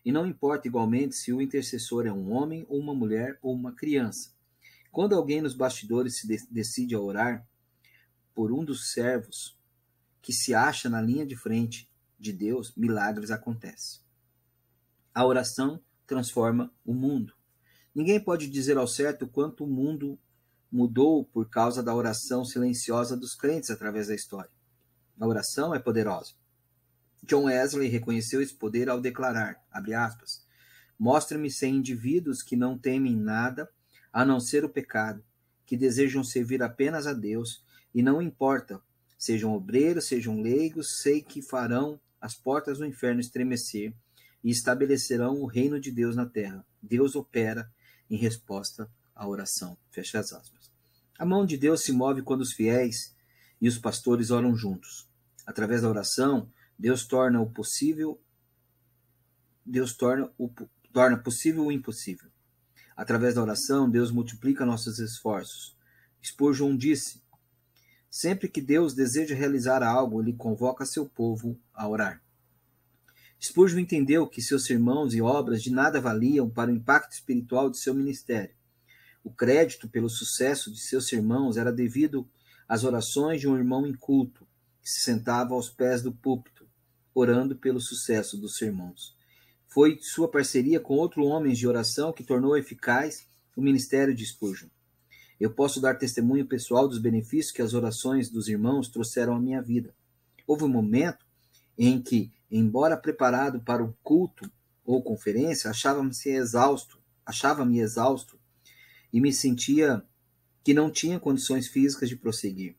E 0.05 0.13
não 0.13 0.27
importa 0.27 0.69
igualmente 0.69 1.15
se 1.15 1.33
o 1.33 1.43
intercessor 1.43 2.07
é 2.07 2.13
um 2.13 2.33
homem 2.33 2.65
ou 2.69 2.79
uma 2.79 2.95
mulher 2.95 3.39
ou 3.43 3.53
uma 3.53 3.73
criança. 3.73 4.33
Quando 4.91 5.15
alguém 5.15 5.41
nos 5.43 5.55
bastidores 5.55 6.19
se 6.19 6.27
decide 6.51 6.95
a 6.95 7.01
orar 7.01 7.47
por 8.35 8.53
um 8.53 8.65
dos 8.65 8.93
servos 8.93 9.59
que 10.23 10.33
se 10.33 10.55
acha 10.55 10.89
na 10.89 11.01
linha 11.01 11.27
de 11.27 11.37
frente 11.37 11.91
de 12.19 12.33
Deus, 12.33 12.75
milagres 12.77 13.31
acontecem. 13.31 14.01
A 15.15 15.27
oração 15.27 15.81
transforma 16.07 16.73
o 16.85 16.93
mundo. 16.93 17.35
Ninguém 17.95 18.23
pode 18.23 18.49
dizer 18.49 18.77
ao 18.77 18.87
certo 18.87 19.27
quanto 19.27 19.65
o 19.65 19.67
mundo 19.67 20.19
mudou 20.71 21.25
por 21.25 21.49
causa 21.49 21.83
da 21.83 21.95
oração 21.95 22.45
silenciosa 22.45 23.17
dos 23.17 23.35
crentes 23.35 23.71
através 23.71 24.07
da 24.09 24.15
história. 24.15 24.51
A 25.19 25.27
oração 25.27 25.75
é 25.75 25.79
poderosa. 25.79 26.33
John 27.23 27.45
Wesley 27.45 27.89
reconheceu 27.89 28.41
esse 28.41 28.55
poder 28.55 28.89
ao 28.89 29.01
declarar, 29.01 29.63
aspas, 29.71 30.45
Mostra-me 30.99 31.51
sem 31.51 31.77
indivíduos 31.77 32.43
que 32.43 32.57
não 32.57 32.79
temem 32.79 33.17
nada 33.17 33.69
a 34.13 34.25
não 34.25 34.39
ser 34.39 34.65
o 34.65 34.69
pecado, 34.69 35.25
que 35.65 35.77
desejam 35.77 36.23
servir 36.23 36.63
apenas 36.63 37.07
a 37.07 37.13
Deus, 37.13 37.65
e 37.95 38.03
não 38.03 38.21
importa, 38.21 38.81
sejam 39.19 39.55
obreiros, 39.55 40.07
sejam 40.07 40.41
leigos, 40.41 40.99
sei 41.01 41.23
que 41.23 41.43
farão 41.43 42.01
as 42.21 42.35
portas 42.35 42.79
do 42.79 42.87
inferno 42.87 43.21
estremecer 43.21 43.95
e 44.43 44.51
estabelecerão 44.51 45.41
o 45.41 45.47
reino 45.47 45.81
de 45.81 45.91
Deus 45.91 46.17
na 46.17 46.27
terra. 46.27 46.65
Deus 46.83 47.15
opera 47.15 47.71
em 48.11 48.17
resposta 48.17 48.91
à 49.21 49.29
oração. 49.29 49.77
Fecha 49.91 50.19
as 50.19 50.33
aspas. 50.33 50.71
A 51.19 51.27
mão 51.27 51.45
de 51.45 51.59
Deus 51.59 51.83
se 51.83 51.93
move 51.93 52.23
quando 52.23 52.41
os 52.41 52.55
fiéis 52.55 53.15
e 53.61 53.69
os 53.69 53.77
pastores 53.77 54.31
oram 54.31 54.57
juntos. 54.57 55.07
Através 55.47 55.83
da 55.83 55.91
oração, 55.91 56.51
Deus 56.79 57.07
torna 57.07 57.39
o 57.39 57.51
possível 57.51 58.19
Deus 59.65 59.95
torna 59.95 60.33
o 60.39 60.51
torna 60.91 61.19
possível 61.19 61.67
o 61.67 61.71
impossível. 61.71 62.31
Através 62.97 63.35
da 63.35 63.43
oração, 63.43 63.89
Deus 63.89 64.11
multiplica 64.11 64.65
nossos 64.65 64.99
esforços. 64.99 65.77
Spurgeon 66.25 66.75
disse: 66.75 67.23
Sempre 68.11 68.49
que 68.49 68.63
Deus 68.63 68.95
deseja 68.95 69.35
realizar 69.35 69.83
algo, 69.83 70.23
ele 70.23 70.33
convoca 70.33 70.87
seu 70.87 71.07
povo 71.07 71.61
a 71.75 71.87
orar. 71.87 72.23
Spurgeon 73.41 73.81
entendeu 73.81 74.27
que 74.27 74.41
seus 74.41 74.65
sermãos 74.65 75.15
e 75.15 75.21
obras 75.21 75.63
de 75.63 75.71
nada 75.71 76.01
valiam 76.01 76.49
para 76.49 76.71
o 76.71 76.75
impacto 76.75 77.13
espiritual 77.13 77.71
de 77.71 77.79
seu 77.79 77.95
ministério. 77.95 78.55
O 79.23 79.31
crédito 79.31 79.89
pelo 79.89 80.09
sucesso 80.09 80.71
de 80.71 80.81
seus 80.81 81.07
sermãos 81.07 81.57
era 81.57 81.73
devido 81.73 82.27
às 82.69 82.85
orações 82.85 83.41
de 83.41 83.49
um 83.49 83.57
irmão 83.57 83.87
inculto 83.87 84.47
que 84.81 84.91
se 84.91 85.01
sentava 85.01 85.55
aos 85.55 85.69
pés 85.69 86.03
do 86.03 86.13
púlpito, 86.13 86.67
orando 87.15 87.55
pelo 87.55 87.81
sucesso 87.81 88.39
dos 88.39 88.57
sermões. 88.57 89.15
Foi 89.69 89.99
sua 90.01 90.29
parceria 90.31 90.81
com 90.81 90.95
outros 90.95 91.27
homens 91.27 91.59
de 91.59 91.69
oração 91.69 92.13
que 92.13 92.25
tornou 92.25 92.57
eficaz 92.57 93.27
o 93.55 93.63
ministério 93.63 94.15
de 94.15 94.25
Spurgeon. 94.25 94.69
Eu 95.39 95.51
posso 95.51 95.81
dar 95.81 95.99
testemunho 95.99 96.47
pessoal 96.47 96.89
dos 96.89 96.99
benefícios 96.99 97.53
que 97.53 97.63
as 97.63 97.75
orações 97.75 98.31
dos 98.31 98.49
irmãos 98.49 98.89
trouxeram 98.89 99.37
à 99.37 99.39
minha 99.39 99.61
vida. 99.61 99.95
Houve 100.47 100.65
um 100.65 100.69
momento 100.69 101.27
em 101.77 102.01
que, 102.01 102.33
embora 102.51 102.97
preparado 102.97 103.61
para 103.61 103.85
o 103.85 103.95
culto 104.03 104.51
ou 104.85 105.03
conferência, 105.03 105.71
achava-me 105.71 106.11
exausto, 106.27 106.99
achava-me 107.25 107.81
exausto 107.81 108.40
e 109.13 109.21
me 109.21 109.33
sentia 109.33 110.03
que 110.63 110.75
não 110.75 110.91
tinha 110.91 111.19
condições 111.19 111.69
físicas 111.69 112.09
de 112.09 112.17
prosseguir. 112.17 112.77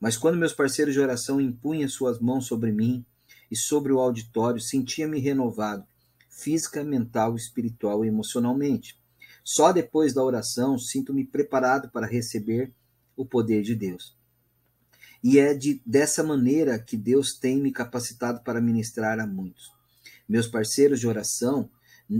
Mas 0.00 0.16
quando 0.16 0.38
meus 0.38 0.52
parceiros 0.52 0.94
de 0.94 1.00
oração 1.00 1.40
impunham 1.40 1.88
suas 1.88 2.18
mãos 2.18 2.46
sobre 2.46 2.72
mim 2.72 3.04
e 3.50 3.56
sobre 3.56 3.92
o 3.92 3.98
auditório, 3.98 4.60
sentia-me 4.60 5.20
renovado, 5.20 5.84
física, 6.28 6.82
mental, 6.82 7.36
espiritual 7.36 8.04
e 8.04 8.08
emocionalmente. 8.08 8.98
Só 9.44 9.72
depois 9.72 10.14
da 10.14 10.24
oração 10.24 10.78
sinto-me 10.78 11.24
preparado 11.24 11.90
para 11.90 12.06
receber 12.06 12.72
o 13.16 13.26
poder 13.26 13.62
de 13.62 13.74
Deus. 13.74 14.16
E 15.22 15.38
é 15.38 15.52
de, 15.52 15.82
dessa 15.84 16.22
maneira 16.22 16.78
que 16.78 16.96
Deus 16.96 17.34
tem 17.34 17.60
me 17.60 17.70
capacitado 17.70 18.40
para 18.42 18.60
ministrar 18.60 19.20
a 19.20 19.26
muitos. 19.26 19.70
Meus 20.26 20.46
parceiros 20.46 20.98
de 20.98 21.06
oração 21.06 21.68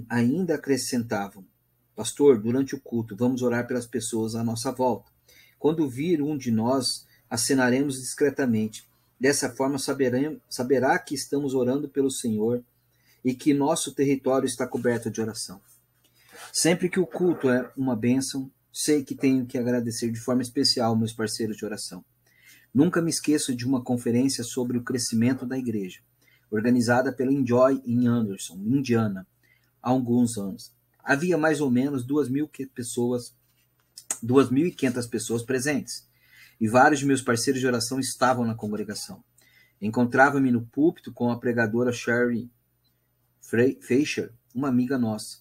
ainda 0.08 0.56
acrescentavam: 0.56 1.46
Pastor, 1.94 2.40
durante 2.40 2.74
o 2.74 2.80
culto, 2.80 3.16
vamos 3.16 3.42
orar 3.42 3.66
pelas 3.66 3.86
pessoas 3.86 4.34
à 4.34 4.42
nossa 4.42 4.72
volta. 4.72 5.10
Quando 5.58 5.88
vir 5.88 6.22
um 6.22 6.36
de 6.36 6.50
nós, 6.50 7.06
acenaremos 7.28 8.00
discretamente. 8.00 8.88
Dessa 9.18 9.50
forma, 9.50 9.76
saberá 9.78 10.98
que 10.98 11.14
estamos 11.14 11.54
orando 11.54 11.88
pelo 11.88 12.10
Senhor 12.10 12.64
e 13.22 13.34
que 13.34 13.52
nosso 13.52 13.92
território 13.92 14.46
está 14.46 14.66
coberto 14.66 15.10
de 15.10 15.20
oração. 15.20 15.60
Sempre 16.52 16.88
que 16.88 16.98
o 16.98 17.06
culto 17.06 17.50
é 17.50 17.70
uma 17.76 17.94
bênção, 17.94 18.50
sei 18.72 19.04
que 19.04 19.14
tenho 19.14 19.44
que 19.44 19.58
agradecer 19.58 20.10
de 20.10 20.18
forma 20.18 20.40
especial 20.40 20.96
meus 20.96 21.12
parceiros 21.12 21.56
de 21.56 21.64
oração. 21.64 22.02
Nunca 22.72 23.02
me 23.02 23.10
esqueço 23.10 23.54
de 23.54 23.66
uma 23.66 23.82
conferência 23.82 24.42
sobre 24.42 24.78
o 24.78 24.82
crescimento 24.82 25.44
da 25.44 25.58
igreja, 25.58 26.00
organizada 26.50 27.12
pela 27.12 27.32
Enjoy 27.32 27.82
em 27.84 28.06
Anderson, 28.06 28.54
Indiana, 28.54 29.26
há 29.82 29.90
alguns 29.90 30.38
anos. 30.38 30.72
Havia 31.04 31.36
mais 31.38 31.60
ou 31.60 31.70
menos 31.70 32.04
duas 32.04 32.28
mil 32.28 32.48
pessoas, 32.74 33.34
duas 34.22 34.50
mil 34.50 34.66
e 34.66 34.72
quinhentas 34.72 35.06
pessoas 35.06 35.42
presentes, 35.42 36.08
e 36.60 36.68
vários 36.68 37.00
de 37.00 37.06
meus 37.06 37.22
parceiros 37.22 37.60
de 37.60 37.66
oração 37.66 37.98
estavam 37.98 38.44
na 38.44 38.54
congregação. 38.54 39.24
Encontrava-me 39.80 40.50
no 40.50 40.66
púlpito 40.66 41.12
com 41.12 41.30
a 41.30 41.38
pregadora 41.38 41.90
Sherry 41.92 42.50
Fisher, 43.80 44.32
uma 44.54 44.68
amiga 44.68 44.98
nossa. 44.98 45.38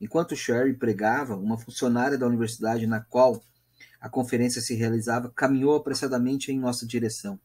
Enquanto 0.00 0.34
Sherry 0.34 0.74
pregava, 0.74 1.36
uma 1.36 1.58
funcionária 1.58 2.18
da 2.18 2.26
universidade 2.26 2.86
na 2.86 3.00
qual 3.00 3.42
a 4.00 4.08
conferência 4.08 4.60
se 4.60 4.74
realizava 4.74 5.30
caminhou 5.30 5.76
apressadamente 5.76 6.50
em 6.50 6.58
nossa 6.58 6.86
direção. 6.86 7.38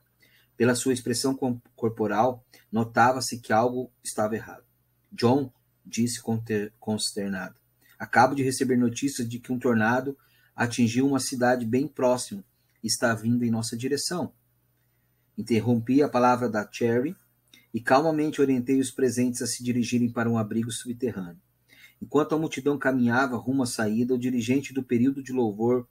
Pela 0.56 0.74
sua 0.74 0.94
expressão 0.94 1.38
corporal, 1.76 2.44
notava-se 2.72 3.40
que 3.40 3.54
algo 3.54 3.92
estava 4.04 4.36
errado. 4.36 4.64
John 5.12 5.52
disse 5.88 6.22
consternado. 6.80 7.56
Acabo 7.98 8.36
de 8.36 8.44
receber 8.44 8.78
notícias 8.78 9.28
de 9.28 9.40
que 9.40 9.52
um 9.52 9.58
tornado 9.58 10.18
atingiu 10.56 11.08
uma 11.08 11.20
cidade 11.20 11.66
bem 11.66 11.88
próxima 11.88 12.44
e 12.84 12.88
está 12.88 13.14
vindo 13.14 13.44
em 13.44 13.52
nossa 13.52 13.76
direção. 13.76 14.32
Interrompi 15.38 16.02
a 16.02 16.10
palavra 16.10 16.50
da 16.50 16.68
Cherry 16.70 17.16
e 17.74 17.80
calmamente 17.80 18.42
orientei 18.42 18.80
os 18.80 18.92
presentes 18.92 19.42
a 19.42 19.48
se 19.48 19.64
dirigirem 19.64 20.10
para 20.10 20.30
um 20.30 20.38
abrigo 20.38 20.72
subterrâneo. 20.72 21.42
Enquanto 22.02 22.34
a 22.34 22.40
multidão 22.40 22.78
caminhava 22.78 23.38
rumo 23.38 23.64
à 23.64 23.66
saída, 23.66 24.14
o 24.14 24.20
dirigente 24.20 24.74
do 24.74 24.84
período 24.84 25.24
de 25.24 25.32
louvor, 25.32 25.88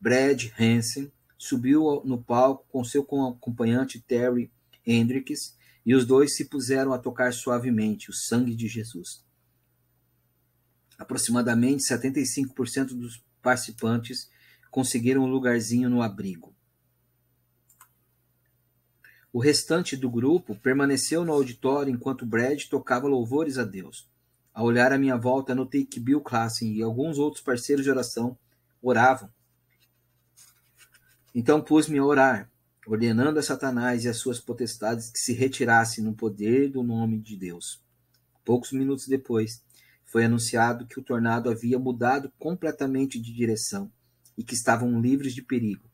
Brad 0.00 0.46
Hansen, 0.58 1.10
subiu 1.38 2.02
no 2.04 2.22
palco 2.22 2.66
com 2.70 2.84
seu 2.84 3.02
acompanhante 3.02 4.00
Terry 4.00 4.50
Hendricks 4.86 5.53
e 5.84 5.94
os 5.94 6.06
dois 6.06 6.34
se 6.34 6.46
puseram 6.46 6.92
a 6.92 6.98
tocar 6.98 7.32
suavemente 7.32 8.10
o 8.10 8.12
sangue 8.12 8.54
de 8.54 8.66
Jesus. 8.66 9.24
Aproximadamente 10.98 11.82
75% 11.82 12.94
dos 12.94 13.22
participantes 13.42 14.30
conseguiram 14.70 15.24
um 15.24 15.30
lugarzinho 15.30 15.90
no 15.90 16.02
abrigo. 16.02 16.54
O 19.32 19.40
restante 19.40 19.96
do 19.96 20.08
grupo 20.08 20.54
permaneceu 20.54 21.24
no 21.24 21.32
auditório 21.32 21.92
enquanto 21.92 22.24
Brad 22.24 22.62
tocava 22.66 23.08
louvores 23.08 23.58
a 23.58 23.64
Deus. 23.64 24.08
Ao 24.52 24.64
olhar 24.64 24.92
à 24.92 24.98
minha 24.98 25.16
volta, 25.16 25.54
notei 25.54 25.84
que 25.84 25.98
Bill 25.98 26.20
Klassen 26.20 26.72
e 26.72 26.80
alguns 26.80 27.18
outros 27.18 27.42
parceiros 27.42 27.84
de 27.84 27.90
oração 27.90 28.38
oravam. 28.80 29.28
Então 31.34 31.60
pus-me 31.60 31.98
a 31.98 32.04
orar, 32.04 32.50
ordenando 32.86 33.38
a 33.38 33.42
Satanás 33.42 34.04
e 34.04 34.08
as 34.08 34.18
suas 34.18 34.38
potestades 34.38 35.10
que 35.10 35.18
se 35.18 35.32
retirassem 35.32 36.04
no 36.04 36.14
poder 36.14 36.70
do 36.70 36.82
nome 36.82 37.18
de 37.18 37.36
Deus. 37.36 37.82
Poucos 38.44 38.72
minutos 38.72 39.08
depois, 39.08 39.62
foi 40.04 40.24
anunciado 40.24 40.86
que 40.86 40.98
o 40.98 41.02
tornado 41.02 41.50
havia 41.50 41.78
mudado 41.78 42.30
completamente 42.38 43.18
de 43.18 43.32
direção 43.32 43.90
e 44.36 44.44
que 44.44 44.54
estavam 44.54 45.00
livres 45.00 45.34
de 45.34 45.42
perigo. 45.42 45.88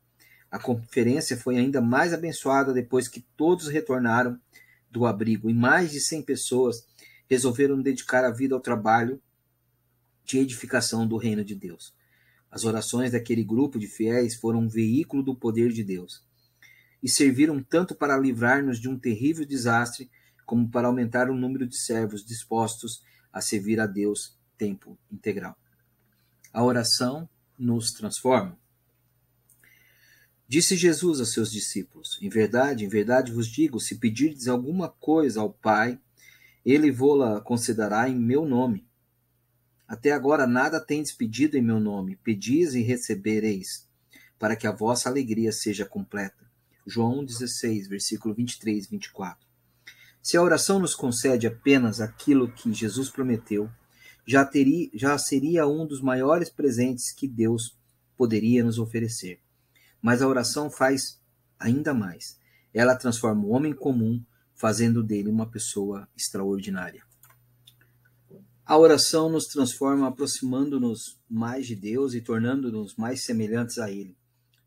A 0.50 0.58
conferência 0.58 1.36
foi 1.36 1.56
ainda 1.56 1.80
mais 1.80 2.12
abençoada 2.12 2.72
depois 2.72 3.06
que 3.06 3.24
todos 3.36 3.68
retornaram 3.68 4.38
do 4.90 5.06
abrigo 5.06 5.48
e 5.48 5.54
mais 5.54 5.92
de 5.92 6.00
100 6.00 6.22
pessoas 6.22 6.84
resolveram 7.28 7.80
dedicar 7.80 8.24
a 8.24 8.32
vida 8.32 8.54
ao 8.54 8.60
trabalho 8.60 9.22
de 10.24 10.38
edificação 10.38 11.06
do 11.06 11.16
reino 11.16 11.44
de 11.44 11.54
Deus. 11.54 11.94
As 12.50 12.64
orações 12.64 13.12
daquele 13.12 13.44
grupo 13.44 13.78
de 13.78 13.86
fiéis 13.86 14.34
foram 14.34 14.62
um 14.62 14.68
veículo 14.68 15.22
do 15.22 15.36
poder 15.36 15.72
de 15.72 15.84
Deus 15.84 16.28
e 17.02 17.08
serviram 17.08 17.62
tanto 17.62 17.94
para 17.94 18.16
livrar-nos 18.16 18.78
de 18.78 18.88
um 18.88 18.98
terrível 18.98 19.44
desastre, 19.44 20.10
como 20.44 20.68
para 20.68 20.88
aumentar 20.88 21.30
o 21.30 21.34
número 21.34 21.66
de 21.66 21.76
servos 21.76 22.24
dispostos 22.24 23.02
a 23.32 23.40
servir 23.40 23.80
a 23.80 23.86
Deus 23.86 24.36
tempo 24.58 24.98
integral. 25.10 25.56
A 26.52 26.62
oração 26.62 27.28
nos 27.58 27.92
transforma. 27.92 28.58
Disse 30.48 30.76
Jesus 30.76 31.20
a 31.20 31.24
seus 31.24 31.52
discípulos: 31.52 32.18
Em 32.20 32.28
verdade, 32.28 32.84
em 32.84 32.88
verdade 32.88 33.30
vos 33.30 33.46
digo, 33.46 33.78
se 33.78 33.98
pedirdes 33.98 34.48
alguma 34.48 34.88
coisa 34.88 35.40
ao 35.40 35.52
Pai, 35.52 35.98
ele 36.66 36.90
vô-la 36.90 37.40
concederá 37.40 38.08
em 38.08 38.16
meu 38.16 38.44
nome. 38.44 38.84
Até 39.86 40.10
agora 40.10 40.46
nada 40.46 40.80
tendes 40.80 41.12
pedido 41.12 41.56
em 41.56 41.62
meu 41.62 41.78
nome. 41.78 42.16
Pedis 42.16 42.74
e 42.74 42.82
recebereis, 42.82 43.88
para 44.38 44.56
que 44.56 44.66
a 44.66 44.72
vossa 44.72 45.08
alegria 45.08 45.52
seja 45.52 45.86
completa. 45.86 46.49
João 46.90 47.24
16, 47.24 47.88
versículo 47.88 48.34
23 48.34 48.84
e 48.84 48.90
24. 48.90 49.48
Se 50.22 50.36
a 50.36 50.42
oração 50.42 50.78
nos 50.78 50.94
concede 50.94 51.46
apenas 51.46 52.00
aquilo 52.00 52.50
que 52.52 52.72
Jesus 52.74 53.08
prometeu, 53.08 53.70
já, 54.26 54.44
teria, 54.44 54.90
já 54.92 55.16
seria 55.16 55.66
um 55.66 55.86
dos 55.86 56.02
maiores 56.02 56.50
presentes 56.50 57.12
que 57.12 57.26
Deus 57.26 57.78
poderia 58.16 58.62
nos 58.62 58.78
oferecer. 58.78 59.40
Mas 60.02 60.20
a 60.20 60.28
oração 60.28 60.70
faz 60.70 61.20
ainda 61.58 61.94
mais. 61.94 62.38
Ela 62.74 62.94
transforma 62.94 63.44
o 63.44 63.50
homem 63.50 63.72
comum, 63.72 64.22
fazendo 64.54 65.02
dele 65.02 65.30
uma 65.30 65.48
pessoa 65.48 66.06
extraordinária. 66.16 67.02
A 68.64 68.78
oração 68.78 69.28
nos 69.28 69.46
transforma, 69.46 70.06
aproximando-nos 70.06 71.18
mais 71.28 71.66
de 71.66 71.74
Deus 71.74 72.14
e 72.14 72.20
tornando-nos 72.20 72.94
mais 72.94 73.22
semelhantes 73.22 73.78
a 73.78 73.90
Ele. 73.90 74.16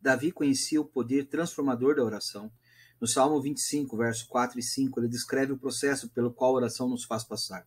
Davi 0.04 0.34
conhecia 0.34 0.82
o 0.82 0.86
poder 0.86 1.28
transformador 1.28 1.96
da 1.96 2.04
oração. 2.04 2.52
No 3.00 3.08
Salmo 3.08 3.42
25, 3.42 3.96
versos 3.96 4.24
4 4.24 4.60
e 4.60 4.62
5, 4.62 5.00
ele 5.00 5.08
descreve 5.08 5.54
o 5.54 5.58
processo 5.58 6.10
pelo 6.10 6.34
qual 6.34 6.52
a 6.52 6.56
oração 6.56 6.90
nos 6.90 7.06
faz 7.06 7.24
passar. 7.24 7.66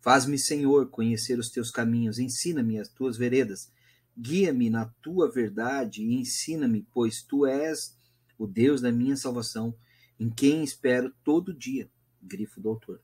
Faz-me, 0.00 0.38
Senhor, 0.38 0.88
conhecer 0.90 1.40
os 1.40 1.50
teus 1.50 1.72
caminhos, 1.72 2.20
ensina-me 2.20 2.78
as 2.78 2.88
tuas 2.88 3.16
veredas, 3.16 3.68
guia-me 4.16 4.70
na 4.70 4.86
tua 5.02 5.28
verdade 5.28 6.04
e 6.04 6.14
ensina-me, 6.14 6.86
pois 6.94 7.20
tu 7.20 7.44
és 7.44 7.98
o 8.38 8.46
Deus 8.46 8.80
da 8.80 8.92
minha 8.92 9.16
salvação, 9.16 9.74
em 10.20 10.30
quem 10.30 10.62
espero 10.62 11.12
todo 11.24 11.52
dia. 11.52 11.90
Grifo 12.22 12.60
do 12.60 12.68
autor. 12.68 13.00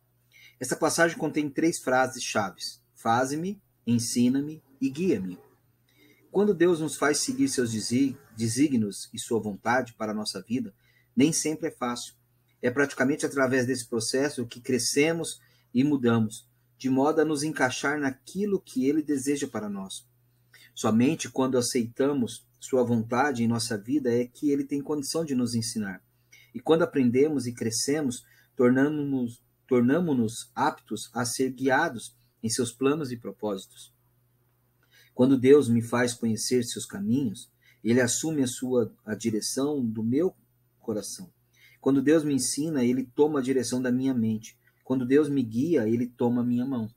Esta 0.60 0.76
passagem 0.76 1.18
contém 1.18 1.50
três 1.50 1.80
frases 1.80 2.22
chaves: 2.22 2.80
Faze-me, 2.94 3.60
ensina-me 3.84 4.62
e 4.80 4.88
guia-me. 4.88 5.36
Quando 6.32 6.54
Deus 6.54 6.80
nos 6.80 6.96
faz 6.96 7.18
seguir 7.18 7.46
seus 7.48 7.70
desígnios 8.42 9.08
e 9.12 9.18
sua 9.20 9.38
vontade 9.38 9.92
para 9.92 10.10
a 10.10 10.14
nossa 10.14 10.42
vida, 10.42 10.74
nem 11.14 11.32
sempre 11.32 11.68
é 11.68 11.70
fácil. 11.70 12.14
É 12.60 12.70
praticamente 12.70 13.24
através 13.24 13.66
desse 13.66 13.86
processo 13.86 14.46
que 14.46 14.60
crescemos 14.60 15.40
e 15.72 15.84
mudamos, 15.84 16.48
de 16.76 16.90
modo 16.90 17.20
a 17.20 17.24
nos 17.24 17.44
encaixar 17.44 18.00
naquilo 18.00 18.60
que 18.60 18.88
ele 18.88 19.00
deseja 19.00 19.46
para 19.46 19.68
nós. 19.68 20.04
Somente 20.74 21.30
quando 21.30 21.56
aceitamos 21.56 22.44
sua 22.58 22.82
vontade 22.82 23.44
em 23.44 23.48
nossa 23.48 23.78
vida 23.78 24.12
é 24.12 24.26
que 24.26 24.50
ele 24.50 24.64
tem 24.64 24.82
condição 24.82 25.24
de 25.24 25.34
nos 25.34 25.54
ensinar. 25.54 26.02
E 26.52 26.58
quando 26.58 26.82
aprendemos 26.82 27.46
e 27.46 27.52
crescemos, 27.52 28.24
tornamos-nos 28.56 29.40
tornamos 29.68 30.50
aptos 30.54 31.08
a 31.14 31.24
ser 31.24 31.50
guiados 31.50 32.14
em 32.42 32.50
seus 32.50 32.72
planos 32.72 33.10
e 33.12 33.16
propósitos. 33.16 33.92
Quando 35.14 35.38
Deus 35.38 35.68
me 35.68 35.80
faz 35.80 36.12
conhecer 36.12 36.64
seus 36.64 36.84
caminhos, 36.84 37.50
ele 37.82 38.00
assume 38.00 38.42
a 38.42 38.46
sua 38.46 38.94
a 39.04 39.14
direção 39.14 39.84
do 39.84 40.02
meu 40.02 40.34
coração. 40.78 41.32
Quando 41.80 42.00
Deus 42.00 42.22
me 42.24 42.34
ensina, 42.34 42.84
ele 42.84 43.04
toma 43.04 43.40
a 43.40 43.42
direção 43.42 43.82
da 43.82 43.90
minha 43.90 44.14
mente. 44.14 44.56
Quando 44.84 45.04
Deus 45.04 45.28
me 45.28 45.42
guia, 45.42 45.88
ele 45.88 46.06
toma 46.06 46.42
a 46.42 46.44
minha 46.44 46.64
mão. 46.64 46.88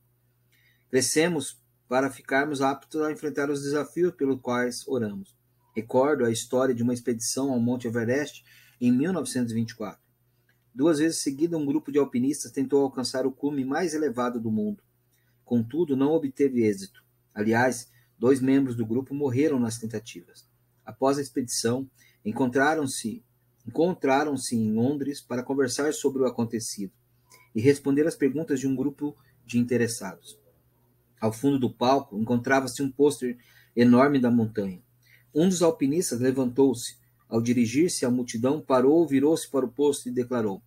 Crescemos 0.89 1.59
para 1.87 2.11
ficarmos 2.11 2.61
aptos 2.61 3.01
a 3.01 3.11
enfrentar 3.11 3.49
os 3.49 3.61
desafios 3.61 4.13
pelos 4.13 4.39
quais 4.41 4.87
oramos. 4.87 5.35
Recordo 5.75 6.23
a 6.23 6.31
história 6.31 6.73
de 6.73 6.83
uma 6.83 6.93
expedição 6.93 7.51
ao 7.51 7.59
Monte 7.59 7.87
Everest 7.87 8.43
em 8.79 8.91
1924. 8.91 9.99
Duas 10.73 10.99
vezes 10.99 11.21
seguida, 11.21 11.57
um 11.57 11.65
grupo 11.65 11.91
de 11.91 11.97
alpinistas 11.97 12.51
tentou 12.51 12.83
alcançar 12.83 13.25
o 13.25 13.31
cume 13.31 13.63
mais 13.63 13.93
elevado 13.93 14.39
do 14.39 14.51
mundo. 14.51 14.83
Contudo, 15.43 15.95
não 15.95 16.11
obteve 16.11 16.63
êxito. 16.63 17.03
Aliás, 17.33 17.89
dois 18.17 18.39
membros 18.39 18.75
do 18.75 18.85
grupo 18.85 19.13
morreram 19.13 19.59
nas 19.59 19.77
tentativas. 19.77 20.47
Após 20.85 21.17
a 21.17 21.21
expedição, 21.21 21.89
encontraram-se 22.23 23.23
encontraram-se 23.67 24.55
em 24.55 24.71
Londres 24.71 25.19
para 25.21 25.41
conversar 25.41 25.91
sobre 25.91 26.21
o 26.21 26.25
acontecido 26.27 26.93
e 27.55 27.59
responder 27.59 28.05
às 28.05 28.15
perguntas 28.15 28.59
de 28.59 28.67
um 28.67 28.75
grupo 28.75 29.17
de 29.43 29.57
interessados. 29.57 30.39
Ao 31.19 31.33
fundo 31.33 31.57
do 31.57 31.73
palco 31.73 32.19
encontrava-se 32.19 32.83
um 32.83 32.91
pôster 32.91 33.37
enorme 33.75 34.19
da 34.19 34.29
montanha. 34.29 34.83
Um 35.33 35.49
dos 35.49 35.61
alpinistas 35.61 36.19
levantou-se. 36.19 36.97
Ao 37.27 37.41
dirigir-se 37.41 38.05
à 38.05 38.11
multidão, 38.11 38.61
parou, 38.61 39.07
virou-se 39.07 39.49
para 39.49 39.65
o 39.65 39.71
pôster 39.71 40.11
e 40.11 40.15
declarou: 40.15 40.61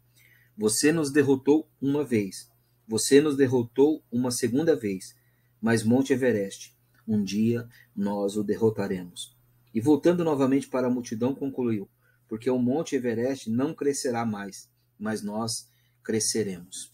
Você 0.57 0.91
nos 0.91 1.13
derrotou 1.13 1.69
uma 1.81 2.03
vez. 2.05 2.51
Você 2.87 3.21
nos 3.21 3.37
derrotou 3.37 4.03
uma 4.11 4.31
segunda 4.31 4.75
vez. 4.75 5.15
Mas 5.61 5.85
Monte 5.85 6.13
Everest, 6.13 6.77
um 7.07 7.23
dia 7.23 7.69
nós 7.95 8.37
o 8.37 8.43
derrotaremos. 8.43 9.38
E 9.75 9.81
voltando 9.81 10.25
novamente 10.25 10.69
para 10.69 10.87
a 10.87 10.91
multidão, 10.91 11.35
concluiu: 11.35 11.89
Porque 12.29 12.51
o 12.51 12.59
Monte 12.59 12.97
Everest 12.97 13.51
não 13.51 13.75
crescerá 13.75 14.25
mais, 14.25 14.69
mas 14.99 15.23
nós 15.23 15.71
cresceremos. 16.03 16.93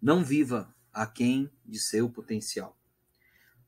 Não 0.00 0.24
viva 0.24 0.74
aquém 0.92 1.50
de 1.64 1.78
seu 1.80 2.08
potencial. 2.08 2.76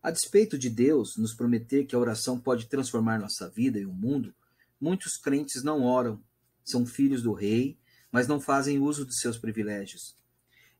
A 0.00 0.10
despeito 0.10 0.56
de 0.56 0.70
Deus 0.70 1.16
nos 1.16 1.34
prometer 1.34 1.84
que 1.84 1.94
a 1.94 1.98
oração 1.98 2.38
pode 2.38 2.68
transformar 2.68 3.18
nossa 3.18 3.50
vida 3.50 3.78
e 3.78 3.84
o 3.84 3.92
mundo, 3.92 4.32
muitos 4.80 5.16
crentes 5.16 5.64
não 5.64 5.82
oram, 5.82 6.22
são 6.64 6.86
filhos 6.86 7.22
do 7.22 7.32
rei, 7.32 7.76
mas 8.12 8.28
não 8.28 8.40
fazem 8.40 8.78
uso 8.78 9.04
de 9.04 9.18
seus 9.18 9.36
privilégios. 9.36 10.16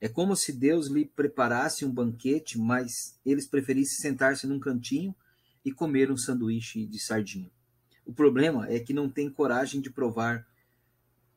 É 0.00 0.08
como 0.08 0.36
se 0.36 0.52
Deus 0.52 0.86
lhe 0.86 1.04
preparasse 1.04 1.84
um 1.84 1.92
banquete, 1.92 2.56
mas 2.56 3.18
eles 3.26 3.48
preferissem 3.48 3.98
sentar-se 3.98 4.46
num 4.46 4.60
cantinho 4.60 5.14
e 5.68 5.72
comer 5.72 6.10
um 6.10 6.16
sanduíche 6.16 6.86
de 6.86 6.98
sardinha. 6.98 7.50
O 8.04 8.12
problema 8.12 8.66
é 8.68 8.80
que 8.80 8.94
não 8.94 9.08
têm 9.08 9.30
coragem 9.30 9.80
de 9.80 9.90
provar 9.90 10.46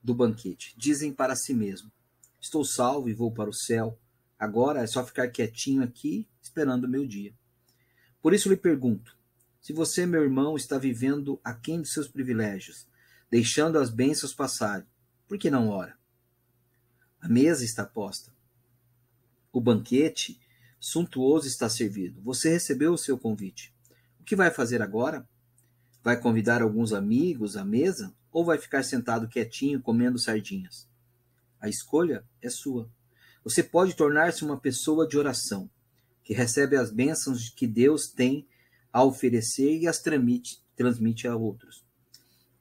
do 0.01 0.15
banquete. 0.15 0.73
Dizem 0.77 1.13
para 1.13 1.35
si 1.35 1.53
mesmo: 1.53 1.91
Estou 2.39 2.63
salvo 2.63 3.09
e 3.09 3.13
vou 3.13 3.31
para 3.31 3.49
o 3.49 3.53
céu. 3.53 3.99
Agora 4.39 4.81
é 4.81 4.87
só 4.87 5.05
ficar 5.05 5.27
quietinho 5.27 5.83
aqui, 5.83 6.27
esperando 6.41 6.85
o 6.85 6.89
meu 6.89 7.05
dia. 7.05 7.33
Por 8.21 8.33
isso 8.33 8.49
lhe 8.49 8.55
pergunto: 8.55 9.17
se 9.61 9.73
você, 9.73 10.05
meu 10.05 10.23
irmão, 10.23 10.55
está 10.55 10.77
vivendo 10.77 11.39
aquém 11.43 11.81
de 11.81 11.89
seus 11.89 12.07
privilégios, 12.07 12.87
deixando 13.29 13.77
as 13.77 13.89
bênçãos 13.89 14.33
passarem, 14.33 14.87
por 15.27 15.37
que 15.37 15.51
não 15.51 15.69
ora? 15.69 15.97
A 17.19 17.27
mesa 17.27 17.65
está 17.65 17.85
posta. 17.85 18.33
O 19.51 19.59
banquete 19.59 20.39
suntuoso 20.79 21.47
está 21.47 21.69
servido. 21.69 22.21
Você 22.21 22.49
recebeu 22.49 22.93
o 22.93 22.97
seu 22.97 23.17
convite. 23.17 23.73
O 24.21 24.23
que 24.23 24.35
vai 24.35 24.51
fazer 24.51 24.83
agora? 24.83 25.27
Vai 26.03 26.15
convidar 26.15 26.61
alguns 26.61 26.93
amigos 26.93 27.57
à 27.57 27.65
mesa 27.65 28.13
ou 28.31 28.45
vai 28.45 28.59
ficar 28.59 28.83
sentado 28.83 29.27
quietinho 29.27 29.81
comendo 29.81 30.19
sardinhas? 30.19 30.87
A 31.59 31.67
escolha 31.67 32.23
é 32.39 32.47
sua. 32.47 32.87
Você 33.43 33.63
pode 33.63 33.95
tornar-se 33.95 34.45
uma 34.45 34.59
pessoa 34.59 35.07
de 35.07 35.17
oração, 35.17 35.67
que 36.23 36.35
recebe 36.35 36.77
as 36.77 36.91
bênçãos 36.91 37.49
que 37.49 37.65
Deus 37.65 38.09
tem 38.09 38.47
a 38.93 39.03
oferecer 39.03 39.79
e 39.79 39.87
as 39.87 39.99
transmite, 39.99 40.61
transmite 40.75 41.27
a 41.27 41.35
outros. 41.35 41.83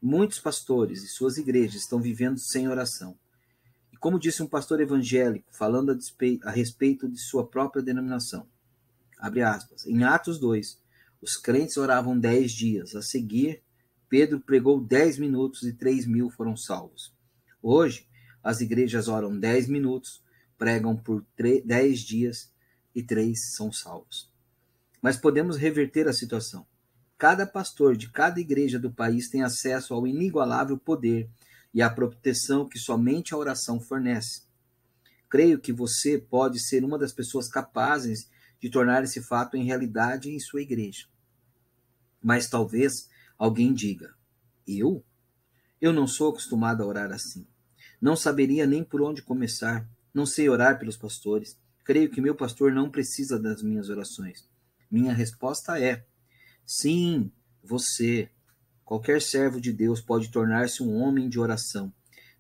Muitos 0.01 0.39
pastores 0.39 1.03
e 1.03 1.09
suas 1.09 1.37
igrejas 1.37 1.83
estão 1.83 2.01
vivendo 2.01 2.39
sem 2.39 2.69
oração. 2.69 3.19
E 3.93 3.99
como 3.99 4.19
disse 4.19 4.43
um 4.43 4.49
pastor 4.49 4.81
evangélico, 4.81 5.53
falando 5.53 5.93
a, 5.93 6.49
a 6.49 6.51
respeito 6.51 7.07
de 7.07 7.21
sua 7.21 7.47
própria 7.47 7.83
denominação, 7.83 8.49
abre 9.19 9.43
aspas, 9.43 9.87
em 9.87 10.03
Atos 10.05 10.39
2, 10.39 10.81
os 11.21 11.37
crentes 11.37 11.77
oravam 11.77 12.19
dez 12.19 12.53
dias. 12.53 12.95
A 12.95 13.03
seguir, 13.03 13.63
Pedro 14.09 14.41
pregou 14.41 14.81
dez 14.81 15.19
minutos 15.19 15.63
e 15.63 15.73
três 15.73 16.07
mil 16.07 16.31
foram 16.31 16.57
salvos. 16.57 17.15
Hoje, 17.63 18.09
as 18.43 18.61
igrejas 18.61 19.07
oram 19.09 19.39
dez 19.39 19.69
minutos, 19.69 20.23
pregam 20.57 20.97
por 20.97 21.25
dez 21.65 22.01
dias 22.01 22.53
e 22.95 23.03
três 23.03 23.55
são 23.55 23.71
salvos. 23.71 24.31
Mas 25.03 25.17
podemos 25.17 25.57
reverter 25.57 26.09
a 26.09 26.13
situação. 26.13 26.67
Cada 27.19 27.47
pastor 27.47 27.97
de 27.97 28.11
cada 28.11 28.41
igreja 28.41 28.79
do 28.79 28.91
país 28.91 29.29
tem 29.29 29.43
acesso 29.43 29.93
ao 29.93 30.07
inigualável 30.07 30.79
poder 30.79 31.29
e 31.73 31.83
à 31.83 31.91
proteção 31.91 32.67
que 32.67 32.79
somente 32.79 33.35
a 33.35 33.37
oração 33.37 33.79
fornece. 33.79 34.43
Creio 35.29 35.61
que 35.61 35.73
você 35.73 36.19
pode 36.19 36.59
ser 36.59 36.83
uma 36.83 36.99
das 36.99 37.13
pessoas 37.13 37.47
capazes 37.47 38.30
de 38.61 38.71
tornar 38.71 39.03
esse 39.03 39.23
fato 39.23 39.57
em 39.57 39.65
realidade 39.65 40.31
em 40.31 40.39
sua 40.39 40.63
igreja. 40.63 41.07
Mas 42.23 42.49
talvez 42.49 43.09
Alguém 43.41 43.73
diga: 43.73 44.15
Eu? 44.69 45.03
Eu 45.81 45.95
não 45.95 46.07
sou 46.07 46.29
acostumado 46.29 46.83
a 46.83 46.87
orar 46.87 47.11
assim. 47.11 47.47
Não 47.99 48.15
saberia 48.15 48.67
nem 48.67 48.85
por 48.85 49.01
onde 49.01 49.23
começar. 49.23 49.89
Não 50.13 50.27
sei 50.27 50.47
orar 50.51 50.79
pelos 50.79 50.99
pastores. 50.99 51.59
Creio 51.83 52.11
que 52.11 52.21
meu 52.21 52.35
pastor 52.35 52.71
não 52.71 52.91
precisa 52.91 53.41
das 53.41 53.63
minhas 53.63 53.89
orações. 53.89 54.47
Minha 54.91 55.15
resposta 55.15 55.81
é: 55.81 56.05
Sim, 56.67 57.33
você. 57.65 58.29
Qualquer 58.85 59.23
servo 59.23 59.59
de 59.59 59.73
Deus 59.73 60.03
pode 60.03 60.31
tornar-se 60.31 60.83
um 60.83 60.95
homem 60.97 61.27
de 61.27 61.41
oração. 61.41 61.91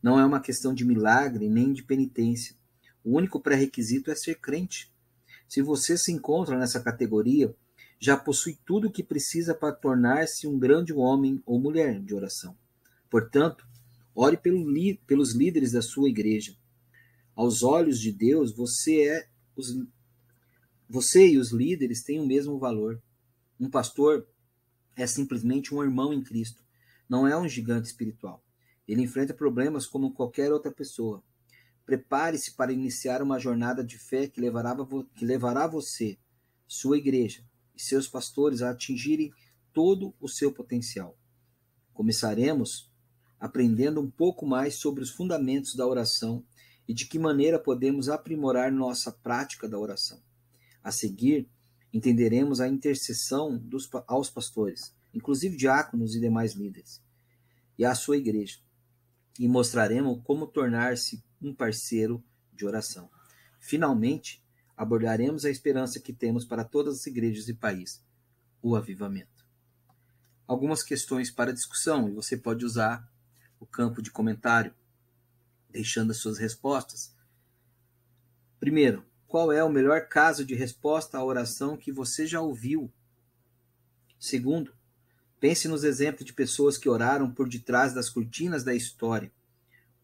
Não 0.02 0.20
é 0.20 0.26
uma 0.26 0.40
questão 0.40 0.74
de 0.74 0.84
milagre 0.84 1.48
nem 1.48 1.72
de 1.72 1.82
penitência. 1.82 2.54
O 3.02 3.16
único 3.16 3.40
pré-requisito 3.40 4.10
é 4.10 4.14
ser 4.14 4.34
crente. 4.34 4.89
Se 5.50 5.62
você 5.62 5.98
se 5.98 6.12
encontra 6.12 6.56
nessa 6.56 6.80
categoria, 6.80 7.52
já 7.98 8.16
possui 8.16 8.56
tudo 8.64 8.86
o 8.86 8.90
que 8.90 9.02
precisa 9.02 9.52
para 9.52 9.74
tornar-se 9.74 10.46
um 10.46 10.56
grande 10.56 10.92
homem 10.92 11.42
ou 11.44 11.60
mulher 11.60 12.00
de 12.00 12.14
oração. 12.14 12.56
Portanto, 13.10 13.66
ore 14.14 14.36
pelo 14.36 14.64
pelos 15.08 15.34
líderes 15.34 15.72
da 15.72 15.82
sua 15.82 16.08
igreja. 16.08 16.56
Aos 17.34 17.64
olhos 17.64 17.98
de 17.98 18.12
Deus, 18.12 18.54
você 18.54 19.08
é 19.08 19.28
os, 19.56 19.76
você 20.88 21.26
e 21.26 21.36
os 21.36 21.50
líderes 21.50 22.04
têm 22.04 22.20
o 22.20 22.26
mesmo 22.26 22.56
valor. 22.56 23.02
Um 23.58 23.68
pastor 23.68 24.24
é 24.94 25.04
simplesmente 25.04 25.74
um 25.74 25.82
irmão 25.82 26.12
em 26.12 26.22
Cristo, 26.22 26.62
não 27.08 27.26
é 27.26 27.36
um 27.36 27.48
gigante 27.48 27.88
espiritual. 27.88 28.40
Ele 28.86 29.02
enfrenta 29.02 29.34
problemas 29.34 29.84
como 29.84 30.14
qualquer 30.14 30.52
outra 30.52 30.70
pessoa. 30.70 31.24
Prepare-se 31.90 32.52
para 32.52 32.72
iniciar 32.72 33.20
uma 33.20 33.36
jornada 33.36 33.82
de 33.82 33.98
fé 33.98 34.28
que 34.28 34.40
levará, 34.40 34.76
que 35.16 35.24
levará 35.24 35.66
você, 35.66 36.16
sua 36.64 36.96
igreja, 36.96 37.44
e 37.74 37.82
seus 37.82 38.06
pastores 38.06 38.62
a 38.62 38.70
atingirem 38.70 39.32
todo 39.72 40.14
o 40.20 40.28
seu 40.28 40.52
potencial. 40.52 41.18
Começaremos 41.92 42.88
aprendendo 43.40 44.00
um 44.00 44.08
pouco 44.08 44.46
mais 44.46 44.76
sobre 44.76 45.02
os 45.02 45.10
fundamentos 45.10 45.74
da 45.74 45.84
oração 45.84 46.44
e 46.86 46.94
de 46.94 47.06
que 47.06 47.18
maneira 47.18 47.58
podemos 47.58 48.08
aprimorar 48.08 48.70
nossa 48.70 49.10
prática 49.10 49.68
da 49.68 49.76
oração. 49.76 50.22
A 50.84 50.92
seguir, 50.92 51.50
entenderemos 51.92 52.60
a 52.60 52.68
intercessão 52.68 53.58
dos, 53.58 53.90
aos 54.06 54.30
pastores, 54.30 54.94
inclusive 55.12 55.56
diáconos 55.56 56.14
e 56.14 56.20
demais 56.20 56.52
líderes, 56.52 57.02
e 57.76 57.84
à 57.84 57.96
sua 57.96 58.16
igreja, 58.16 58.60
e 59.40 59.48
mostraremos 59.48 60.20
como 60.22 60.46
tornar-se 60.46 61.28
um 61.40 61.54
parceiro 61.54 62.22
de 62.52 62.66
oração. 62.66 63.10
Finalmente, 63.58 64.44
abordaremos 64.76 65.44
a 65.44 65.50
esperança 65.50 66.00
que 66.00 66.12
temos 66.12 66.44
para 66.44 66.64
todas 66.64 67.00
as 67.00 67.06
igrejas 67.06 67.48
e 67.48 67.54
país, 67.54 68.04
o 68.62 68.74
avivamento. 68.76 69.46
Algumas 70.46 70.82
questões 70.82 71.30
para 71.30 71.52
discussão 71.52 72.08
e 72.08 72.12
você 72.12 72.36
pode 72.36 72.64
usar 72.64 73.08
o 73.60 73.66
campo 73.66 74.02
de 74.02 74.10
comentário, 74.10 74.74
deixando 75.68 76.10
as 76.10 76.16
suas 76.16 76.38
respostas. 76.38 77.14
Primeiro, 78.58 79.04
qual 79.26 79.52
é 79.52 79.62
o 79.62 79.70
melhor 79.70 80.08
caso 80.08 80.44
de 80.44 80.54
resposta 80.54 81.18
à 81.18 81.24
oração 81.24 81.76
que 81.76 81.92
você 81.92 82.26
já 82.26 82.40
ouviu? 82.40 82.92
Segundo, 84.18 84.74
pense 85.38 85.68
nos 85.68 85.84
exemplos 85.84 86.24
de 86.24 86.32
pessoas 86.32 86.76
que 86.76 86.88
oraram 86.88 87.30
por 87.30 87.48
detrás 87.48 87.94
das 87.94 88.10
cortinas 88.10 88.64
da 88.64 88.74
história. 88.74 89.32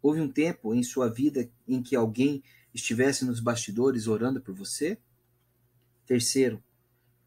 Houve 0.07 0.21
um 0.21 0.31
tempo 0.31 0.73
em 0.73 0.85
sua 0.85 1.09
vida 1.09 1.51
em 1.66 1.83
que 1.83 1.97
alguém 1.97 2.40
estivesse 2.73 3.25
nos 3.25 3.40
bastidores 3.40 4.07
orando 4.07 4.40
por 4.40 4.55
você? 4.55 4.99
Terceiro, 6.07 6.62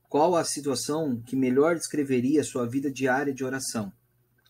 qual 0.08 0.34
a 0.34 0.46
situação 0.46 1.22
que 1.22 1.36
melhor 1.36 1.76
descreveria 1.76 2.42
sua 2.42 2.66
vida 2.66 2.90
diária 2.90 3.34
de 3.34 3.44
oração? 3.44 3.92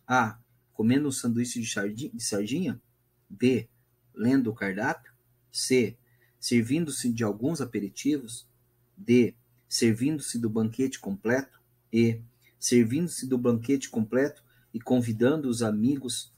A. 0.08 0.38
Comendo 0.74 1.08
um 1.08 1.12
sanduíche 1.12 1.60
de 1.60 2.24
sardinha? 2.24 2.80
B. 3.28 3.68
Lendo 4.14 4.52
o 4.52 4.54
cardápio? 4.54 5.12
C. 5.52 5.98
Servindo-se 6.40 7.12
de 7.12 7.24
alguns 7.24 7.62
aperitivos? 7.62 8.48
D. 8.96 9.34
Servindo-se 9.68 10.38
do 10.38 10.52
banquete 10.52 11.00
completo? 11.00 11.60
E. 11.92 12.22
servindo-se 12.60 13.26
do 13.26 13.40
banquete 13.40 13.90
completo 13.90 14.44
e 14.72 14.80
convidando 14.80 15.50
os 15.50 15.64
amigos 15.64 16.32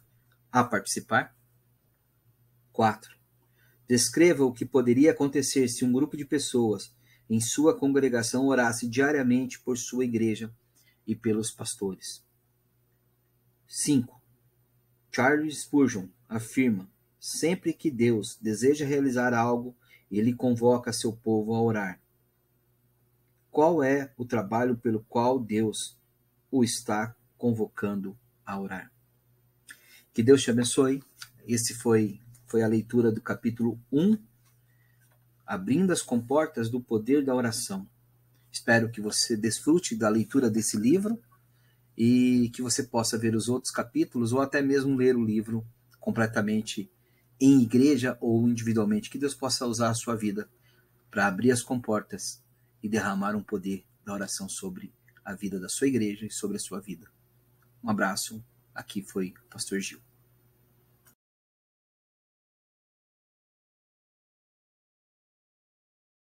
a 0.50 0.64
participar? 0.64 1.36
4. 2.72 3.16
Descreva 3.88 4.46
o 4.46 4.54
que 4.54 4.66
poderia 4.66 5.12
acontecer 5.12 5.68
se 5.68 5.84
um 5.84 5.92
grupo 5.92 6.16
de 6.16 6.26
pessoas 6.26 6.94
em 7.30 7.40
sua 7.40 7.78
congregação 7.78 8.48
orasse 8.48 8.88
diariamente 8.88 9.60
por 9.60 9.78
sua 9.78 10.06
igreja 10.06 10.54
e 11.06 11.16
pelos 11.16 11.52
pastores. 11.52 12.24
5. 13.68 14.22
Charles 15.14 15.64
Spurgeon 15.64 16.08
afirma: 16.28 16.90
sempre 17.20 17.74
que 17.74 17.92
Deus 17.92 18.38
deseja 18.42 18.86
realizar 18.86 19.34
algo, 19.34 19.76
ele 20.10 20.34
convoca 20.34 20.94
seu 20.94 21.14
povo 21.14 21.54
a 21.54 21.62
orar. 21.62 22.02
Qual 23.50 23.84
é 23.84 24.14
o 24.18 24.24
trabalho 24.24 24.78
pelo 24.78 25.04
qual 25.04 25.38
Deus 25.38 26.00
o 26.50 26.64
está 26.64 27.14
convocando 27.38 28.18
a 28.46 28.58
orar? 28.60 28.92
Que 30.14 30.24
Deus 30.24 30.42
te 30.42 30.52
abençoe. 30.52 31.04
Esse 31.46 31.74
foi 31.74 32.21
foi 32.52 32.62
a 32.64 32.68
leitura 32.68 33.14
do 33.14 33.22
capítulo 33.22 33.80
1, 33.90 34.18
abrindo 35.48 35.94
as 35.94 36.02
comportas 36.02 36.70
do 36.70 36.82
poder 36.82 37.24
da 37.24 37.34
oração. 37.34 37.88
Espero 38.52 38.92
que 38.92 39.00
você 39.00 39.38
desfrute 39.38 39.96
da 39.96 40.10
leitura 40.10 40.50
desse 40.50 40.76
livro 40.76 41.18
e 41.98 42.52
que 42.54 42.62
você 42.62 42.84
possa 42.84 43.18
ver 43.18 43.36
os 43.36 43.48
outros 43.48 43.72
capítulos 43.72 44.34
ou 44.34 44.42
até 44.42 44.62
mesmo 44.62 44.98
ler 44.98 45.16
o 45.16 45.24
livro 45.24 45.66
completamente 45.98 46.92
em 47.40 47.62
igreja 47.62 48.18
ou 48.20 48.46
individualmente. 48.50 49.10
Que 49.10 49.18
Deus 49.18 49.34
possa 49.34 49.66
usar 49.66 49.90
a 49.90 49.96
sua 49.96 50.18
vida 50.18 50.50
para 51.10 51.28
abrir 51.28 51.52
as 51.52 51.64
comportas 51.64 52.44
e 52.84 52.90
derramar 52.90 53.34
um 53.34 53.44
poder 53.44 53.86
da 54.04 54.14
oração 54.14 54.50
sobre 54.50 54.94
a 55.24 55.34
vida 55.34 55.58
da 55.58 55.70
sua 55.70 55.88
igreja 55.88 56.26
e 56.26 56.32
sobre 56.32 56.58
a 56.58 56.60
sua 56.60 56.82
vida. 56.82 57.08
Um 57.82 57.90
abraço. 57.90 58.44
Aqui 58.76 59.02
foi 59.02 59.34
o 59.46 59.50
Pastor 59.50 59.80
Gil. 59.80 60.11